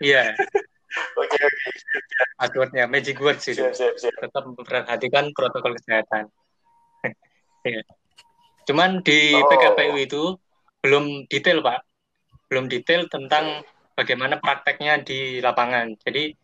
Iya. 0.00 0.24
Oke 1.16 1.38
oke. 1.38 1.68
Passwordnya 2.36 2.84
magic 2.88 3.16
word 3.20 3.38
sih. 3.40 3.56
Siap, 3.56 3.72
siap, 3.72 3.94
siap. 3.96 4.14
Tetap 4.20 4.44
memperhatikan 4.44 5.32
protokol 5.32 5.76
kesehatan. 5.80 6.28
ya. 7.68 7.82
Cuman 8.68 9.02
di 9.02 9.34
oh. 9.34 9.48
PKPU 9.48 9.96
itu 9.98 10.22
belum 10.82 11.26
detail 11.30 11.62
pak, 11.62 11.86
belum 12.50 12.66
detail 12.66 13.06
tentang 13.06 13.62
bagaimana 13.94 14.38
prakteknya 14.38 15.02
di 15.02 15.38
lapangan. 15.38 15.94
Jadi 16.02 16.34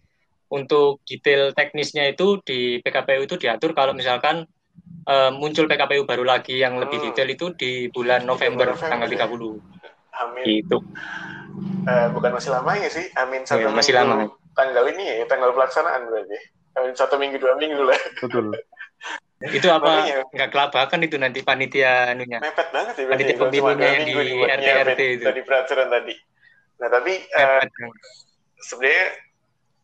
untuk 0.49 1.05
detail 1.05 1.53
teknisnya 1.53 2.09
itu 2.09 2.41
di 2.41 2.81
PKPU 2.81 3.29
itu 3.29 3.37
diatur 3.37 3.77
kalau 3.77 3.93
misalkan 3.93 4.49
uh, 5.05 5.31
muncul 5.35 5.69
PKPU 5.69 6.09
baru 6.09 6.25
lagi 6.25 6.57
yang 6.57 6.81
lebih 6.81 7.01
hmm. 7.01 7.07
detail 7.13 7.29
itu 7.29 7.47
di 7.53 7.73
bulan 7.93 8.25
November, 8.25 8.73
November 8.73 8.89
tanggal 8.89 9.09
30. 9.09 9.21
Ya? 9.21 9.91
Amin. 10.19 10.45
Itu. 10.45 10.79
Uh, 11.89 12.09
bukan 12.13 12.31
masih 12.37 12.51
lama 12.53 12.73
ya 12.77 12.89
sih? 12.93 13.07
Amin 13.17 13.43
satu 13.45 13.65
ya, 13.65 13.73
masih 13.73 13.95
lama. 13.97 14.29
Tanggal 14.55 14.85
ini 14.93 15.05
ya, 15.23 15.27
tanggal 15.27 15.51
pelaksanaan 15.55 16.09
berarti. 16.09 16.39
Amin 16.79 16.95
satu 16.95 17.17
minggu 17.17 17.37
dua 17.41 17.55
minggu 17.57 17.83
lah. 17.83 18.01
Betul. 18.23 18.55
itu 19.39 19.71
apa 19.71 20.27
nggak 20.35 20.51
kelabakan 20.51 21.07
itu 21.07 21.15
nanti 21.15 21.47
panitia 21.47 22.11
anunya 22.11 22.43
mepet 22.43 22.75
banget 22.75 22.95
ya 22.99 23.07
panitia 23.07 23.37
pemilunya 23.39 23.89
yang 23.95 24.07
di 24.11 24.15
RT 24.51 24.67
RT 24.83 25.01
itu 25.15 25.25
tadi 25.31 25.41
peraturan 25.47 25.87
tadi 25.87 26.15
nah 26.83 26.91
tapi 26.91 27.23
uh, 27.39 27.63
sebenarnya 28.67 29.15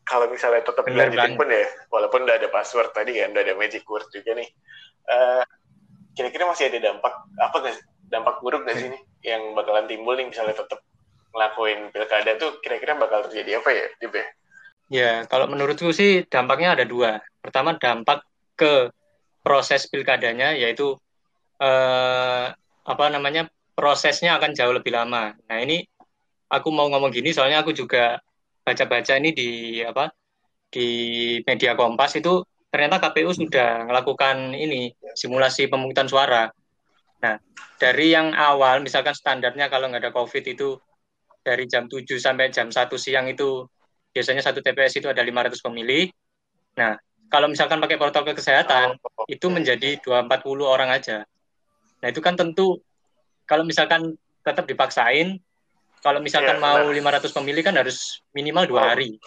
kalau 0.05 0.29
misalnya 0.29 0.61
tetap 0.61 0.85
dilanjutin 0.85 1.33
pun 1.33 1.49
ya, 1.49 1.65
walaupun 1.89 2.29
udah 2.29 2.37
ada 2.37 2.47
password 2.53 2.93
tadi 2.93 3.17
kan, 3.17 3.33
udah 3.33 3.41
ada 3.41 3.57
magic 3.57 3.81
word 3.89 4.05
juga 4.13 4.37
nih, 4.37 4.45
eh, 5.09 5.43
kira-kira 6.13 6.45
masih 6.45 6.69
ada 6.69 6.93
dampak 6.93 7.13
apa 7.41 7.55
nggak 7.57 7.75
dampak 8.13 8.35
buruk 8.39 8.61
nggak 8.63 8.77
sih 8.77 8.89
nih 8.93 9.01
yang 9.25 9.57
bakalan 9.57 9.89
timbul 9.89 10.13
nih 10.13 10.29
misalnya 10.29 10.53
tetap 10.53 10.85
ngelakuin 11.35 11.91
pilkada 11.91 12.39
tuh 12.39 12.63
kira-kira 12.63 12.95
bakal 12.95 13.27
terjadi 13.27 13.59
apa 13.59 13.69
ya, 13.75 13.85
Dib 13.99 14.15
ya? 14.15 14.25
Ya, 14.85 15.11
kalau 15.27 15.51
menurutku 15.51 15.91
sih 15.91 16.23
dampaknya 16.31 16.79
ada 16.79 16.85
dua. 16.87 17.19
Pertama 17.43 17.75
dampak 17.75 18.23
ke 18.55 18.87
proses 19.43 19.91
pilkadanya, 19.91 20.55
yaitu 20.55 20.95
eh, 21.59 22.45
apa 22.85 23.05
namanya 23.11 23.51
prosesnya 23.75 24.39
akan 24.39 24.55
jauh 24.55 24.71
lebih 24.71 24.95
lama. 24.95 25.35
Nah 25.35 25.57
ini 25.59 25.83
aku 26.47 26.69
mau 26.71 26.87
ngomong 26.87 27.11
gini 27.11 27.35
soalnya 27.35 27.65
aku 27.65 27.75
juga 27.75 28.21
baca-baca 28.65 29.19
ini 29.19 29.35
di 29.35 29.49
apa 29.83 30.09
di 30.71 30.87
media 31.45 31.77
Kompas 31.77 32.17
itu 32.17 32.41
ternyata 32.71 32.99
KPU 32.99 33.31
sudah 33.31 33.87
melakukan 33.87 34.51
ini 34.55 34.91
simulasi 35.15 35.71
pemungutan 35.71 36.07
suara. 36.09 36.51
Nah, 37.23 37.35
dari 37.79 38.11
yang 38.11 38.35
awal 38.35 38.83
misalkan 38.83 39.15
standarnya 39.15 39.71
kalau 39.71 39.87
nggak 39.87 40.03
ada 40.03 40.13
COVID 40.15 40.43
itu 40.43 40.75
dari 41.45 41.69
jam 41.69 41.85
7 41.85 42.01
sampai 42.17 42.49
jam 42.49 42.73
1 42.73 42.89
siang 42.97 43.29
itu 43.29 43.69
biasanya 44.09 44.41
satu 44.41 44.65
TPS 44.65 44.97
itu 44.97 45.07
ada 45.07 45.21
500 45.21 45.61
pemilih. 45.61 46.09
Nah, 46.81 46.97
kalau 47.29 47.45
misalkan 47.45 47.77
pakai 47.77 48.01
protokol 48.01 48.33
kesehatan 48.33 48.97
itu 49.29 49.45
menjadi 49.53 50.01
240 50.01 50.65
orang 50.65 50.89
aja. 50.89 51.21
Nah, 52.01 52.07
itu 52.09 52.17
kan 52.25 52.33
tentu 52.33 52.81
kalau 53.45 53.61
misalkan 53.61 54.17
tetap 54.41 54.65
dipaksain 54.65 55.37
kalau 56.05 56.21
misalkan 56.21 56.57
ya, 56.57 56.61
mau 56.61 56.85
benar. 56.85 57.17
500 57.17 57.33
pemilih 57.33 57.65
kan 57.65 57.75
harus 57.81 58.21
minimal 58.29 58.69
dua 58.69 58.93
hari. 58.93 59.17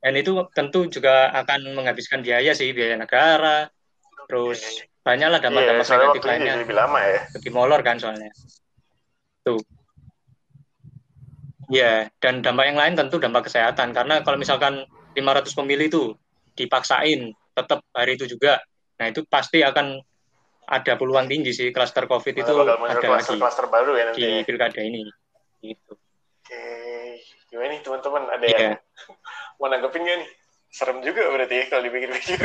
Dan 0.00 0.16
itu 0.16 0.32
tentu 0.56 0.88
juga 0.88 1.28
akan 1.28 1.76
menghabiskan 1.76 2.24
biaya 2.24 2.56
sih, 2.56 2.72
biaya 2.72 2.96
negara, 2.96 3.68
terus 4.26 4.64
iya, 4.64 4.88
iya. 4.88 5.04
banyaklah 5.04 5.38
dampak-dampak 5.44 5.84
yeah, 5.84 5.92
negatif 5.92 6.22
lainnya. 6.24 6.54
Lebih 6.64 6.76
lama 6.76 7.00
ya. 7.04 7.20
Lebih 7.36 7.50
molor 7.52 7.80
kan 7.84 8.00
soalnya. 8.00 8.32
Tuh. 9.44 9.60
Ya, 11.70 12.10
dan 12.18 12.42
dampak 12.42 12.74
yang 12.74 12.78
lain 12.78 12.94
tentu 12.98 13.22
dampak 13.22 13.46
kesehatan. 13.46 13.94
Karena 13.94 14.24
kalau 14.26 14.40
misalkan 14.40 14.82
500 15.14 15.54
pemilih 15.54 15.86
itu 15.86 16.02
dipaksain 16.58 17.30
tetap 17.52 17.84
hari 17.92 18.16
itu 18.16 18.24
juga, 18.26 18.58
nah 18.96 19.06
itu 19.12 19.22
pasti 19.28 19.60
akan 19.60 20.00
ada 20.72 20.92
peluang 20.96 21.28
tinggi 21.28 21.52
sih 21.52 21.68
klaster 21.74 22.08
COVID 22.08 22.34
itu 22.38 22.48
ada 22.48 22.98
kluster, 23.02 23.66
lagi 23.66 23.68
baru 23.68 23.92
ya 23.98 24.04
nanti 24.08 24.20
di 24.22 24.24
ya? 24.24 24.44
pilkada 24.46 24.80
ini. 24.80 25.04
Gitu. 25.60 25.92
Oke, 25.92 26.64
gimana 27.52 27.68
nih 27.76 27.80
teman-teman? 27.84 28.22
Ada 28.32 28.44
yeah. 28.48 28.58
yang 28.58 28.72
mau 29.60 29.68
nanggepin 29.68 30.02
gak 30.06 30.16
nih? 30.24 30.28
Serem 30.72 31.04
juga 31.04 31.28
berarti 31.28 31.54
ya 31.60 31.64
kalau 31.68 31.82
dipikir-pikir. 31.84 32.40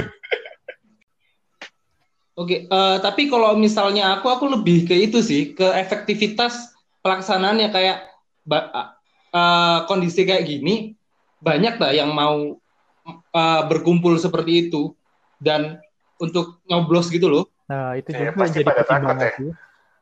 Oke, 2.38 2.70
uh, 2.70 3.02
tapi 3.02 3.32
kalau 3.32 3.58
misalnya 3.58 4.20
aku, 4.20 4.30
aku 4.30 4.46
lebih 4.46 4.86
ke 4.86 4.94
itu 4.94 5.26
sih, 5.26 5.58
ke 5.58 5.66
efektivitas 5.74 6.70
pelaksanaannya 7.02 7.74
kayak 7.74 7.98
uh, 9.38 9.78
kondisi 9.86 10.26
kayak 10.26 10.50
gini, 10.50 10.98
banyak 11.38 11.78
lah 11.78 11.92
yang 11.94 12.10
mau 12.12 12.58
uh, 13.34 13.62
berkumpul 13.70 14.18
seperti 14.18 14.68
itu 14.68 14.98
dan 15.38 15.78
untuk 16.18 16.62
nyoblos 16.66 17.14
gitu 17.14 17.30
loh. 17.30 17.46
Nah, 17.70 17.94
itu 18.00 18.10
ya, 18.16 18.32
juga 18.32 18.32
pasti 18.42 18.64
jadi 18.64 18.74
pertimbangan 18.74 19.18
ya. 19.22 19.32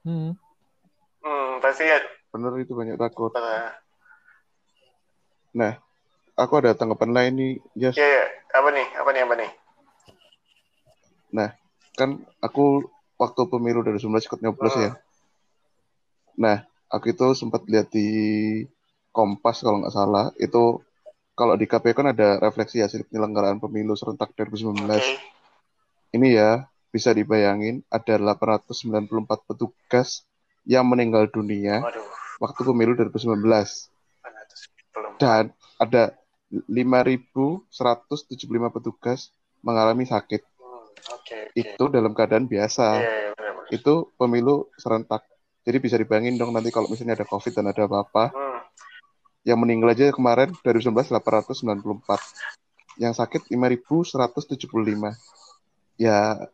Hmm. 0.05 0.31
hmm, 1.25 1.49
pasti 1.59 1.83
ya. 1.83 1.99
Bener 2.31 2.51
itu 2.61 2.71
banyak 2.77 2.95
takut. 2.95 3.31
Nah, 5.55 5.73
aku 6.35 6.53
ada 6.59 6.75
tanggapan 6.75 7.11
lain 7.15 7.33
nih, 7.35 7.53
Yes. 7.75 7.95
Iya, 7.95 8.05
yeah, 8.05 8.27
apa 8.53 8.69
nih? 8.71 8.87
Apa 8.99 9.09
nih? 9.11 9.21
Apa 9.23 9.35
nih? 9.39 9.51
Nah, 11.35 11.49
kan 11.95 12.09
aku 12.43 12.85
waktu 13.15 13.41
pemilu 13.47 13.81
dari 13.81 13.97
19 13.99 14.27
ikut 14.27 14.39
nyoblos 14.43 14.75
hmm. 14.75 14.83
ya. 14.83 14.91
Nah, 16.35 16.57
aku 16.91 17.15
itu 17.15 17.33
sempat 17.33 17.63
lihat 17.65 17.89
di 17.89 18.07
Kompas 19.15 19.63
kalau 19.63 19.79
nggak 19.79 19.95
salah, 19.95 20.35
itu 20.35 20.83
kalau 21.35 21.55
di 21.55 21.63
KPU 21.67 21.95
kan 21.95 22.11
ada 22.11 22.35
refleksi 22.43 22.83
hasil 22.83 23.07
penyelenggaraan 23.07 23.63
pemilu 23.63 23.95
serentak 23.95 24.35
2019. 24.35 24.83
Okay. 24.91 25.15
Ini 26.19 26.27
ya, 26.35 26.51
bisa 26.91 27.11
dibayangin 27.11 27.83
ada 27.91 28.15
894 28.15 29.07
petugas 29.47 30.23
yang 30.63 30.87
meninggal 30.87 31.27
dunia 31.27 31.83
Waduh. 31.83 32.03
waktu 32.39 32.61
pemilu 32.63 32.95
2019. 32.95 33.39
Dan 35.19 35.51
ada 35.79 36.15
5.175 36.51 37.67
petugas 38.71 39.31
mengalami 39.59 40.07
sakit. 40.07 40.39
Hmm, 40.55 40.87
okay, 41.19 41.51
okay. 41.51 41.75
Itu 41.75 41.91
dalam 41.91 42.15
keadaan 42.15 42.47
biasa. 42.47 42.87
Yeah, 42.99 43.15
yeah, 43.27 43.33
benar, 43.35 43.53
Itu 43.71 43.93
pemilu 44.15 44.71
serentak. 44.79 45.27
Jadi 45.67 45.77
bisa 45.83 45.95
dibayangin 45.99 46.39
dong 46.39 46.55
nanti 46.55 46.71
kalau 46.71 46.87
misalnya 46.87 47.19
ada 47.19 47.27
COVID 47.27 47.51
dan 47.51 47.75
ada 47.75 47.83
apa-apa. 47.89 48.25
Hmm. 48.31 48.54
Yang 49.45 49.57
meninggal 49.61 49.93
aja 49.93 50.09
kemarin 50.11 50.51
dari 50.65 50.81
19 50.81 51.13
894. 51.13 52.97
Yang 52.97 53.13
sakit 53.21 53.41
5.175. 53.53 55.15
Ya 56.01 56.49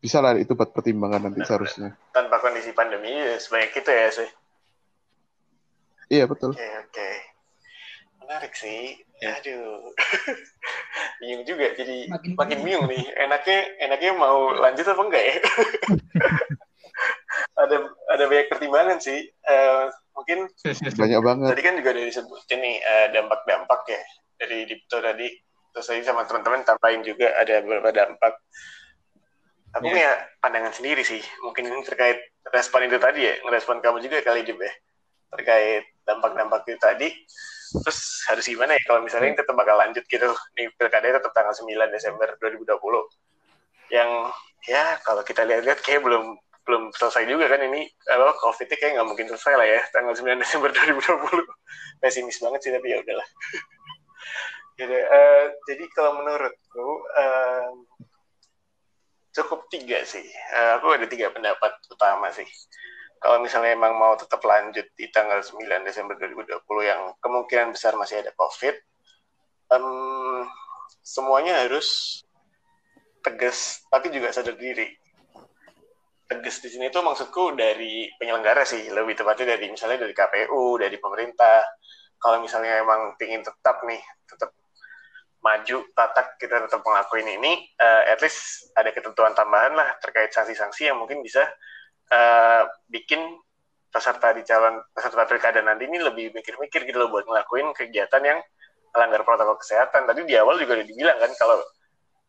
bisa 0.00 0.18
lah 0.24 0.40
itu 0.40 0.56
buat 0.56 0.72
pertimbangan 0.72 1.28
nanti 1.28 1.44
seharusnya. 1.44 1.92
Tanpa 2.16 2.40
kondisi 2.40 2.72
pandemi 2.72 3.12
ya 3.12 3.36
sebanyak 3.36 3.76
itu 3.76 3.90
ya 3.92 4.08
sih. 4.08 4.30
Iya 6.10 6.24
betul. 6.26 6.56
Oke 6.56 6.64
okay, 6.64 6.72
oke. 6.80 6.90
Okay. 6.90 7.14
Menarik 8.24 8.52
sih 8.56 9.04
aduh 9.20 9.92
bingung 11.20 11.44
juga 11.44 11.76
jadi 11.76 12.08
makin, 12.08 12.32
makin 12.40 12.58
bingung 12.64 12.88
nih 12.88 13.04
enaknya 13.20 13.58
enaknya 13.84 14.12
mau 14.16 14.48
lanjut 14.56 14.88
apa 14.88 15.02
enggak 15.04 15.24
ya 15.28 15.36
ada 17.60 17.76
ada 18.16 18.24
banyak 18.24 18.48
pertimbangan 18.48 18.96
sih 18.96 19.28
uh, 19.44 19.92
mungkin 20.20 20.52
banyak 21.00 21.20
banget. 21.24 21.48
tadi 21.56 21.62
kan 21.64 21.74
juga 21.80 21.90
dari 21.96 22.12
sebutin 22.12 22.60
nih 22.60 22.76
uh, 22.84 23.06
dampak-dampak 23.16 23.80
ya 23.88 24.02
dari 24.36 24.68
Dipto 24.68 25.00
tadi. 25.00 25.28
Terus 25.70 25.86
saya 25.86 26.02
sama 26.04 26.28
teman-teman 26.28 26.60
tambahin 26.66 27.00
juga 27.00 27.32
ada 27.40 27.64
beberapa 27.64 27.88
dampak. 27.88 28.36
Aku 29.80 29.86
yeah. 29.86 29.92
punya 29.96 30.10
pandangan 30.44 30.74
sendiri 30.76 31.00
sih. 31.00 31.22
Mungkin 31.40 31.70
terkait 31.86 32.20
respon 32.52 32.84
itu 32.84 33.00
tadi 33.00 33.24
ya 33.24 33.40
ngerespon 33.46 33.80
kamu 33.80 34.04
juga 34.04 34.20
kali 34.20 34.44
Dip 34.44 34.60
ya. 34.60 34.72
Terkait 35.32 35.84
dampak-dampak 36.04 36.68
itu 36.68 36.76
tadi. 36.76 37.08
Terus 37.70 38.26
harus 38.26 38.44
gimana 38.44 38.74
ya 38.74 38.82
kalau 38.82 39.00
misalnya 39.00 39.40
tetap 39.40 39.54
bakal 39.54 39.78
lanjut 39.78 40.02
gitu? 40.04 40.26
Nih 40.58 40.68
pilkada 40.74 41.16
tetap 41.16 41.32
tanggal 41.32 41.54
9 41.54 41.70
Desember 41.94 42.28
2020 42.42 42.76
yang 43.90 44.30
ya 44.66 44.98
kalau 45.02 45.22
kita 45.26 45.42
lihat-lihat 45.42 45.82
kayak 45.82 46.02
belum 46.02 46.38
belum 46.70 46.94
selesai 46.94 47.26
juga 47.26 47.50
kan 47.50 47.58
ini 47.66 47.90
kalau 48.06 48.30
covid 48.38 48.70
kayak 48.70 48.94
nggak 48.94 49.08
mungkin 49.10 49.26
selesai 49.26 49.58
lah 49.58 49.66
ya 49.66 49.82
tanggal 49.90 50.14
9 50.14 50.38
Desember 50.46 50.70
2020 50.70 51.42
pesimis 51.98 52.38
banget 52.38 52.60
sih 52.62 52.70
tapi 52.70 52.86
ya 52.94 53.02
udahlah. 53.02 53.28
Jadi, 54.80 54.96
uh, 54.96 55.44
jadi 55.68 55.84
kalau 55.92 56.24
menurutku 56.24 56.88
uh, 57.12 57.68
cukup 59.36 59.68
tiga 59.68 60.00
sih. 60.08 60.24
Uh, 60.56 60.80
aku 60.80 60.96
ada 60.96 61.04
tiga 61.04 61.28
pendapat 61.28 61.76
utama 61.92 62.32
sih. 62.32 62.48
Kalau 63.20 63.44
misalnya 63.44 63.76
emang 63.76 64.00
mau 64.00 64.16
tetap 64.16 64.40
lanjut 64.40 64.88
di 64.96 65.12
tanggal 65.12 65.44
9 65.44 65.84
Desember 65.84 66.16
2020 66.16 66.64
yang 66.80 67.12
kemungkinan 67.20 67.76
besar 67.76 67.92
masih 68.00 68.24
ada 68.24 68.32
COVID, 68.32 68.72
um, 69.76 70.48
semuanya 71.04 71.60
harus 71.68 72.20
tegas, 73.20 73.84
tapi 73.92 74.08
juga 74.08 74.32
sadar 74.32 74.56
diri. 74.56 74.96
Tegas 76.30 76.62
di 76.62 76.70
sini 76.70 76.86
itu 76.86 77.02
maksudku 77.02 77.58
dari 77.58 78.06
penyelenggara 78.14 78.62
sih, 78.62 78.86
lebih 78.86 79.18
tepatnya 79.18 79.58
dari 79.58 79.66
misalnya 79.66 80.06
dari 80.06 80.14
KPU, 80.14 80.78
dari 80.78 80.94
pemerintah. 81.02 81.66
Kalau 82.22 82.38
misalnya 82.38 82.78
emang 82.78 83.18
ingin 83.18 83.42
tetap 83.42 83.82
nih, 83.82 83.98
tetap 84.30 84.54
maju, 85.42 85.78
tatak 85.90 86.38
kita 86.38 86.70
tetap 86.70 86.86
ngelakuin 86.86 87.28
ini, 87.34 87.66
uh, 87.82 88.06
at 88.06 88.22
least 88.22 88.70
ada 88.78 88.94
ketentuan 88.94 89.34
tambahan 89.34 89.74
lah 89.74 89.98
terkait 89.98 90.30
sanksi-sanksi 90.30 90.92
yang 90.92 91.02
mungkin 91.02 91.18
bisa 91.18 91.42
uh, 92.14 92.62
bikin 92.86 93.40
peserta 93.90 94.30
di 94.30 94.46
calon 94.46 94.78
peserta 94.94 95.26
pilkada 95.26 95.58
nanti 95.66 95.90
ini 95.90 95.98
lebih 95.98 96.30
mikir-mikir 96.30 96.86
gitu 96.86 96.94
loh 97.02 97.10
buat 97.10 97.26
ngelakuin 97.26 97.74
kegiatan 97.74 98.22
yang 98.22 98.38
melanggar 98.94 99.26
protokol 99.26 99.58
kesehatan. 99.58 100.06
Tadi 100.06 100.30
di 100.30 100.38
awal 100.38 100.62
juga 100.62 100.78
udah 100.78 100.86
dibilang 100.86 101.18
kan 101.18 101.32
kalau 101.34 101.58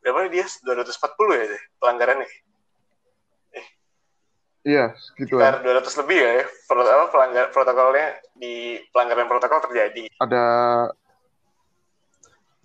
berapa 0.01 0.33
dia 0.33 0.45
240 0.65 1.37
ya 1.37 1.45
deh, 1.53 1.63
pelanggarannya. 1.77 2.29
Iya, 4.61 4.93
segitu 4.93 5.41
Sekitar 5.41 5.65
200 5.65 6.01
lebih 6.05 6.17
ya, 6.21 6.45
apa, 6.45 7.05
pelanggar 7.09 7.45
protokolnya 7.49 8.21
di 8.37 8.77
pelanggaran 8.93 9.25
protokol 9.25 9.59
terjadi. 9.65 10.05
Ada 10.21 10.45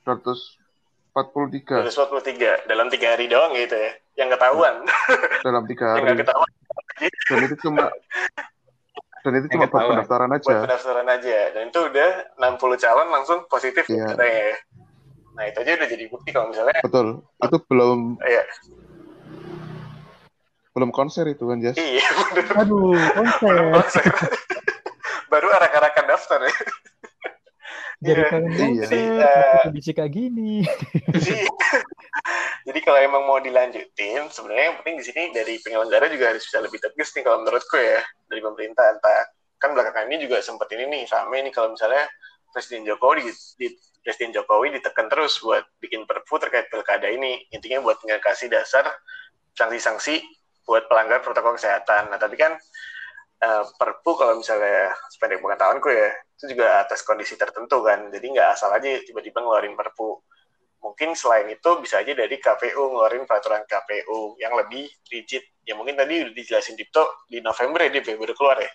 243. 0.05 1.89
243 1.89 2.69
dalam 2.69 2.93
tiga 2.93 3.17
hari 3.17 3.33
doang 3.33 3.57
gitu 3.57 3.81
ya, 3.81 3.97
yang 4.21 4.29
ketahuan. 4.29 4.85
Dalam 5.47 5.65
tiga 5.65 5.97
hari. 5.97 6.13
yang 6.13 6.21
ketahuan 6.21 6.53
dan 7.01 7.39
itu 7.45 7.57
cuma 7.61 7.85
dan 9.25 9.33
itu 9.43 9.47
cuma 9.53 9.67
buat 9.67 9.85
pendaftaran 9.91 10.31
aja 10.33 10.47
buat 10.47 10.63
pendaftaran 10.65 11.09
aja 11.11 11.39
dan 11.53 11.63
itu 11.69 11.81
udah 11.83 12.11
60 12.39 12.83
calon 12.83 13.09
langsung 13.11 13.39
positif 13.51 13.85
yeah. 13.91 14.09
katanya 14.15 14.41
ya 14.55 14.57
nah 15.37 15.45
itu 15.45 15.59
aja 15.61 15.71
udah 15.77 15.89
jadi 15.93 16.05
bukti 16.09 16.29
kalau 16.33 16.49
misalnya 16.49 16.81
betul 16.81 17.21
itu 17.45 17.59
belum 17.69 18.17
iya. 18.25 18.43
Belum 20.77 20.93
konser 20.93 21.25
itu 21.33 21.49
kan 21.49 21.57
Jas 21.65 21.81
iya 21.81 22.05
aduh 22.61 22.93
konser, 23.17 23.57
konser. 23.73 24.05
baru 25.33 25.49
arak-arakan 25.57 26.05
daftar 26.05 26.45
ya 26.45 26.55
jadi 28.05 28.21
yeah. 28.21 28.31
kangen 28.31 28.53
iya. 28.53 28.85
Jadi, 28.85 29.01
uh, 29.25 29.65
bisa 29.73 29.91
kayak 29.97 30.13
gini. 30.13 30.61
Jadi 32.67 32.81
kalau 32.83 32.99
emang 33.01 33.25
mau 33.25 33.41
dilanjutin, 33.41 34.29
sebenarnya 34.29 34.75
yang 34.75 34.77
penting 34.83 34.97
di 35.01 35.05
sini 35.07 35.23
dari 35.33 35.57
penyelenggara 35.65 36.11
juga 36.13 36.35
harus 36.35 36.45
bisa 36.45 36.61
lebih 36.61 36.83
tegas 36.83 37.15
nih 37.17 37.25
kalau 37.25 37.41
menurutku 37.41 37.79
ya 37.81 38.05
dari 38.29 38.41
pemerintah. 38.45 38.85
Entah 39.01 39.21
kan 39.57 39.73
belakangan 39.73 40.13
ini 40.13 40.29
juga 40.29 40.45
sempat 40.45 40.69
ini 40.77 40.85
nih 40.93 41.03
sama 41.09 41.41
ini 41.41 41.49
kalau 41.49 41.73
misalnya 41.73 42.05
Presiden 42.53 42.85
Jokowi 42.85 43.25
di, 43.25 43.33
di 43.57 43.67
Presiden 44.05 44.37
Jokowi 44.37 44.77
ditekan 44.77 45.09
terus 45.09 45.41
buat 45.41 45.65
bikin 45.81 46.05
perpu 46.05 46.37
terkait 46.37 46.69
pilkada 46.69 47.09
ini. 47.09 47.49
Intinya 47.55 47.81
buat 47.81 48.03
kasih 48.03 48.53
dasar 48.53 48.85
sanksi-sanksi 49.57 50.21
buat 50.67 50.91
pelanggar 50.91 51.23
protokol 51.23 51.55
kesehatan. 51.55 52.11
Nah, 52.11 52.19
tapi 52.19 52.35
kan 52.35 52.59
uh, 53.41 53.65
perpu 53.79 54.11
kalau 54.19 54.43
misalnya 54.43 54.93
sependek 55.09 55.39
pengetahuanku 55.39 55.89
ya, 55.89 56.11
itu 56.37 56.45
juga 56.53 56.83
atas 56.83 57.07
kondisi 57.07 57.39
tertentu 57.39 57.81
kan. 57.87 58.11
Jadi 58.11 58.27
nggak 58.35 58.49
asal 58.59 58.75
aja 58.75 58.99
tiba-tiba 59.07 59.41
ngeluarin 59.41 59.79
perpu. 59.79 60.19
Mungkin 60.83 61.15
selain 61.15 61.49
itu 61.51 61.71
bisa 61.81 62.03
aja 62.03 62.13
dari 62.13 62.37
KPU 62.37 62.93
ngeluarin 62.93 63.25
peraturan 63.25 63.63
KPU 63.65 64.37
yang 64.43 64.59
lebih 64.59 64.91
rigid. 65.09 65.47
Ya 65.63 65.79
mungkin 65.79 65.95
tadi 65.95 66.27
udah 66.27 66.35
dijelasin 66.35 66.75
Dipto 66.75 67.27
di 67.31 67.39
November 67.39 67.87
ya 67.87 67.91
dia 67.95 68.03
baru 68.03 68.35
keluar 68.35 68.59
ya. 68.59 68.71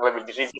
Lebih 0.00 0.24
rigid 0.26 0.50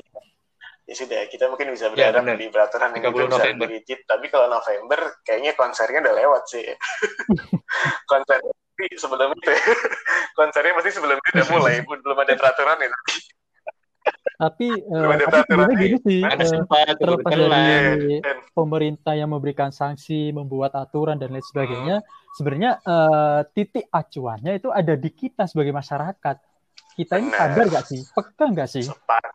ya 0.84 0.92
sudah 0.92 1.20
kita 1.32 1.48
mungkin 1.48 1.72
bisa 1.72 1.88
ya, 1.88 2.12
berharap 2.12 2.24
ya, 2.28 2.36
di 2.36 2.46
peraturan 2.52 2.92
yang 2.92 3.08
bisa 3.08 3.40
November. 3.40 3.66
rigid 3.72 4.00
tapi 4.04 4.26
kalau 4.28 4.52
November 4.52 5.00
kayaknya 5.24 5.56
konsernya 5.56 6.04
udah 6.04 6.14
lewat 6.20 6.42
sih 6.44 6.64
konser 8.12 8.38
sebelum 8.98 9.34
itu 9.38 9.50
ya. 9.50 9.60
konsernya 10.38 10.72
pasti 10.78 10.90
sebelum 10.94 11.16
itu 11.18 11.28
udah 11.34 11.46
mulai 11.54 11.74
belum 11.82 12.18
ada 12.18 12.32
peraturan 12.34 12.78
ya. 12.82 12.90
Tapi 14.34 14.68
uh, 14.90 15.14
tapi 15.30 15.72
gini 15.78 15.96
sih 16.02 16.20
uh, 16.20 16.94
terlepas 16.98 17.32
dari 17.32 18.18
pemerintah 18.50 19.14
yang 19.14 19.30
memberikan 19.30 19.70
sanksi 19.70 20.34
membuat 20.34 20.74
aturan 20.74 21.16
dan 21.16 21.30
lain 21.30 21.44
sebagainya 21.46 21.96
hmm. 22.02 22.34
sebenarnya 22.34 22.70
uh, 22.82 23.40
titik 23.54 23.86
acuannya 23.88 24.58
itu 24.58 24.68
ada 24.74 24.98
di 24.98 25.10
kita 25.14 25.46
sebagai 25.46 25.72
masyarakat. 25.72 26.36
Kita 26.94 27.18
ini 27.18 27.30
sadar 27.34 27.66
gak 27.70 27.86
sih? 27.90 28.00
Peka 28.14 28.46
gak 28.54 28.70
sih? 28.70 28.86
Sepat 28.86 29.34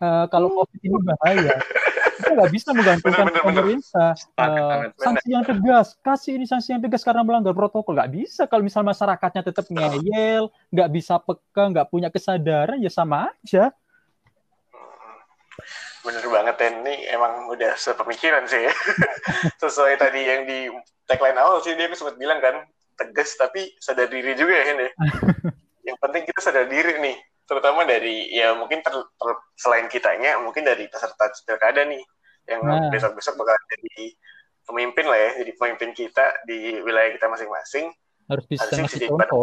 uh, 0.00 0.24
kalau 0.32 0.48
COVID 0.50 0.80
ini 0.80 0.98
bahaya, 1.04 1.54
kita 2.00 2.30
nggak 2.36 2.52
bisa 2.52 2.68
menggantungkan 2.72 3.26
bener, 3.28 3.42
bener, 3.42 3.44
pemerintah. 3.46 4.12
Uh, 4.36 4.88
sanksi 4.96 5.28
yang 5.32 5.44
tegas, 5.44 5.88
kasih 6.00 6.32
ini 6.36 6.46
sanksi 6.46 6.68
yang 6.76 6.82
tegas 6.82 7.02
karena 7.04 7.22
melanggar 7.24 7.52
protokol. 7.52 7.96
Nggak 7.96 8.12
bisa 8.12 8.42
kalau 8.48 8.62
misal 8.64 8.82
masyarakatnya 8.84 9.42
tetap 9.44 9.66
ngeyel, 9.68 10.52
nggak 10.72 10.90
bisa 10.90 11.18
peka, 11.20 11.64
nggak 11.72 11.88
punya 11.88 12.08
kesadaran, 12.08 12.78
ya 12.80 12.90
sama 12.92 13.30
aja. 13.30 13.72
Bener 16.00 16.24
banget, 16.24 16.54
Ten. 16.56 16.74
Ini 16.80 16.94
emang 17.12 17.48
udah 17.52 17.76
sepemikiran 17.76 18.48
sih 18.48 18.68
ya. 18.68 18.74
Sesuai 19.62 20.00
tadi 20.00 20.20
yang 20.24 20.42
di 20.48 20.72
tagline 21.04 21.36
awal 21.36 21.60
sih, 21.60 21.76
dia 21.76 21.90
sempat 21.92 22.16
bilang 22.16 22.40
kan, 22.40 22.64
tegas 22.96 23.36
tapi 23.36 23.76
sadar 23.80 24.08
diri 24.08 24.32
juga 24.36 24.54
ya, 24.56 24.64
ini. 24.76 24.88
yang 25.88 25.96
penting 26.00 26.28
kita 26.28 26.40
sadar 26.44 26.68
diri 26.68 27.00
nih 27.00 27.16
terutama 27.50 27.82
dari 27.82 28.30
ya 28.30 28.54
mungkin 28.54 28.78
ter, 28.78 28.94
ter, 28.94 29.30
selain 29.58 29.90
kitanya 29.90 30.38
mungkin 30.38 30.62
dari 30.62 30.86
peserta 30.86 31.34
pilkada 31.42 31.82
nih 31.82 31.98
yang 32.46 32.62
nah. 32.62 32.86
besok-besok 32.94 33.34
bakal 33.34 33.58
jadi 33.74 34.14
pemimpin 34.62 35.10
lah 35.10 35.18
ya 35.18 35.30
jadi 35.42 35.52
pemimpin 35.58 35.90
kita 35.90 36.46
di 36.46 36.78
wilayah 36.78 37.10
kita 37.10 37.26
masing-masing. 37.26 37.90
Harus 38.30 38.46
bisa 38.46 38.70
harusnya 38.70 38.86
bisa 38.86 38.98
contoh. 39.10 39.42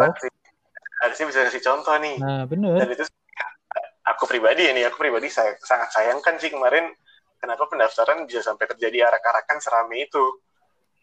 harusnya 0.98 1.26
bisa 1.28 1.40
kasih 1.52 1.64
contoh 1.68 1.96
nih. 2.00 2.16
Nah 2.16 2.48
benar 2.48 2.80
dan 2.80 2.96
itu 2.96 3.04
aku 4.08 4.24
pribadi 4.24 4.64
ya 4.64 4.72
nih 4.72 4.88
aku 4.88 5.04
pribadi 5.04 5.28
saya 5.28 5.60
sangat 5.60 5.92
sayangkan 5.92 6.40
sih 6.40 6.48
kemarin 6.48 6.88
kenapa 7.44 7.68
pendaftaran 7.68 8.24
bisa 8.24 8.40
sampai 8.40 8.72
terjadi 8.72 9.12
arak-arakan 9.12 9.60
serame 9.60 10.08
itu. 10.08 10.24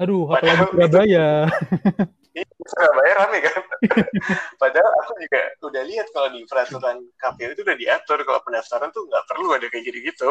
Aduh 0.00 0.32
apalagi 0.32 0.72
Surabaya. 0.72 1.04
Iya, 1.04 1.28
Surabaya 2.42 3.12
rame 3.22 3.38
kan. 3.46 3.62
Padahal 4.62 4.92
aku 5.06 5.12
juga 5.22 5.40
udah 5.62 5.82
lihat 5.86 6.10
kalau 6.10 6.28
di 6.34 6.42
peraturan 6.50 6.98
KPU 7.14 7.54
itu 7.54 7.62
udah 7.62 7.78
diatur 7.78 8.18
kalau 8.26 8.40
pendaftaran 8.42 8.90
tuh 8.90 9.06
nggak 9.06 9.24
perlu 9.30 9.54
ada 9.54 9.66
kayak 9.70 9.84
gitu-gitu. 9.86 10.30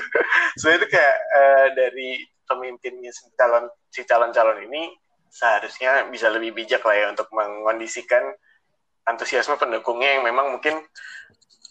so 0.60 0.72
itu 0.72 0.88
kayak 0.88 1.16
uh, 1.36 1.68
dari 1.76 2.24
pemimpinnya 2.48 3.12
si 3.12 3.28
calon 3.36 3.68
si 3.92 4.00
calon-calon 4.08 4.64
ini 4.64 4.92
seharusnya 5.28 6.08
bisa 6.08 6.32
lebih 6.32 6.54
bijak 6.54 6.80
lah 6.86 6.96
ya 6.96 7.06
untuk 7.12 7.28
mengondisikan 7.34 8.32
antusiasme 9.04 9.60
pendukungnya 9.60 10.16
yang 10.16 10.24
memang 10.24 10.56
mungkin 10.56 10.80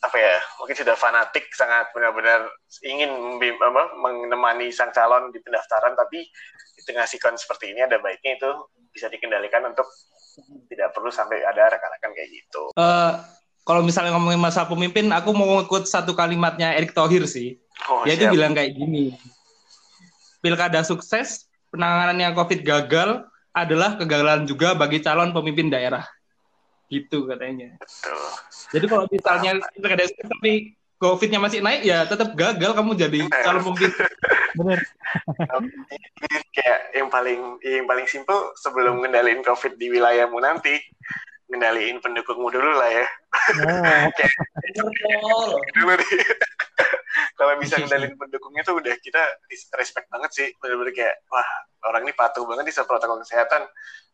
apa 0.04 0.18
ya 0.20 0.36
mungkin 0.60 0.76
sudah 0.76 1.00
fanatik 1.00 1.48
sangat 1.56 1.88
benar-benar 1.96 2.52
ingin 2.84 3.40
apa, 3.40 3.84
menemani 3.96 4.68
sang 4.68 4.92
calon 4.92 5.32
di 5.32 5.40
pendaftaran 5.40 5.96
tapi 5.96 6.28
di 6.76 6.82
tengah 6.84 7.08
sikon 7.08 7.40
seperti 7.40 7.72
ini 7.72 7.88
ada 7.88 8.04
baiknya 8.04 8.36
itu 8.36 8.52
bisa 8.92 9.08
dikendalikan 9.08 9.64
untuk 9.64 9.88
tidak 10.68 10.92
perlu 10.92 11.08
sampai 11.08 11.46
ada 11.46 11.72
rekan-rekan 11.72 12.12
kayak 12.12 12.30
gitu. 12.30 12.74
Uh, 12.76 13.22
kalau 13.64 13.80
misalnya 13.86 14.12
ngomongin 14.18 14.42
masa 14.42 14.68
pemimpin, 14.68 15.08
aku 15.14 15.32
mau 15.32 15.64
ikut 15.64 15.88
satu 15.88 16.18
kalimatnya 16.18 16.76
Erick 16.76 16.92
Thohir 16.92 17.24
sih. 17.30 17.56
Oh, 17.88 18.04
Dia 18.04 18.20
itu 18.20 18.28
bilang 18.28 18.52
kayak 18.52 18.76
gini. 18.76 19.16
Pilkada 20.44 20.84
sukses, 20.84 21.48
penanganannya 21.72 22.36
COVID 22.36 22.60
gagal 22.66 23.24
adalah 23.56 23.96
kegagalan 23.96 24.44
juga 24.44 24.76
bagi 24.76 25.00
calon 25.00 25.32
pemimpin 25.32 25.72
daerah. 25.72 26.04
Gitu 26.92 27.18
katanya. 27.28 27.76
Betul. 27.80 28.30
Jadi 28.74 28.86
kalau 28.90 29.06
misalnya 29.10 29.52
sukses 29.76 30.12
tapi 30.18 30.76
COVID-nya 31.04 31.40
masih 31.44 31.60
naik 31.60 31.84
ya 31.84 32.08
tetap 32.08 32.32
gagal 32.32 32.72
kamu 32.72 32.96
jadi 32.96 33.20
calon 33.44 33.64
pemimpin. 33.68 33.92
Benar. 34.56 34.80
kayak 36.56 36.80
yang 36.96 37.10
paling 37.12 37.60
yang 37.60 37.84
paling 37.84 38.08
simpel 38.08 38.56
sebelum 38.56 39.04
ngendaliin 39.04 39.44
COVID 39.44 39.76
di 39.76 39.92
wilayahmu 39.92 40.40
nanti 40.40 40.80
ngendaliin 41.52 42.00
pendukungmu 42.00 42.48
dulu 42.50 42.72
lah 42.80 42.90
ya. 42.90 43.08
Nah. 43.60 44.08
dulu 45.76 45.94
nih. 46.00 46.22
Kalau 47.34 47.54
bisa 47.58 47.76
ngendaliin 47.82 48.16
pendukungnya 48.18 48.64
tuh 48.66 48.78
udah 48.80 48.96
kita 49.02 49.22
respect 49.78 50.08
banget 50.10 50.32
sih. 50.34 50.48
Bener-bener 50.62 50.94
kayak 50.94 51.16
wah 51.30 51.50
orang 51.90 52.08
ini 52.08 52.14
patuh 52.16 52.46
banget 52.46 52.70
di 52.70 52.74
protokol 52.74 53.22
kesehatan. 53.22 53.66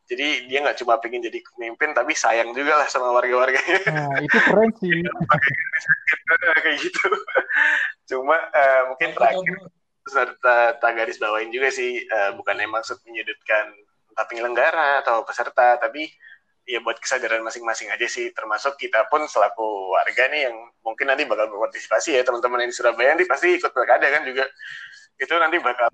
Jadi 0.09 0.49
dia 0.49 0.65
nggak 0.65 0.81
cuma 0.81 0.97
pengen 0.97 1.21
jadi 1.21 1.37
pemimpin 1.53 1.93
tapi 1.93 2.17
sayang 2.17 2.49
juga 2.57 2.81
lah 2.81 2.89
sama 2.89 3.13
warga-warganya 3.13 3.77
nah, 3.93 4.17
itu 4.25 4.37
keren 4.41 4.73
sih. 4.81 5.05
Kayak 6.65 6.77
gitu. 6.81 7.05
Cuma 8.09 8.33
uh, 8.33 8.81
mungkin 8.89 9.13
terakhir 9.13 9.69
serta 10.09 10.81
tak 10.81 10.91
garis 10.97 11.21
bawain 11.21 11.53
juga 11.53 11.69
sih 11.69 12.01
uh, 12.09 12.33
bukannya 12.33 12.65
maksud 12.65 12.97
menyudutkan 13.05 13.69
entah 14.09 14.25
penyelenggara 14.25 15.05
atau 15.05 15.21
peserta 15.21 15.77
tapi 15.77 16.09
ya 16.69 16.79
buat 16.85 17.01
kesadaran 17.01 17.41
masing-masing 17.41 17.89
aja 17.89 18.05
sih 18.05 18.29
termasuk 18.29 18.77
kita 18.77 19.09
pun 19.09 19.25
selaku 19.25 19.97
warga 19.97 20.29
nih 20.29 20.53
yang 20.53 20.55
mungkin 20.85 21.09
nanti 21.09 21.25
bakal 21.25 21.49
berpartisipasi 21.49 22.13
ya 22.13 22.21
teman-teman 22.21 22.61
yang 22.61 22.69
di 22.69 22.77
Surabaya 22.77 23.17
nanti 23.17 23.25
pasti 23.25 23.57
ikut 23.57 23.73
pilkada 23.73 24.05
kan 24.05 24.21
juga 24.21 24.45
itu 25.17 25.33
nanti 25.33 25.57
bakal 25.57 25.89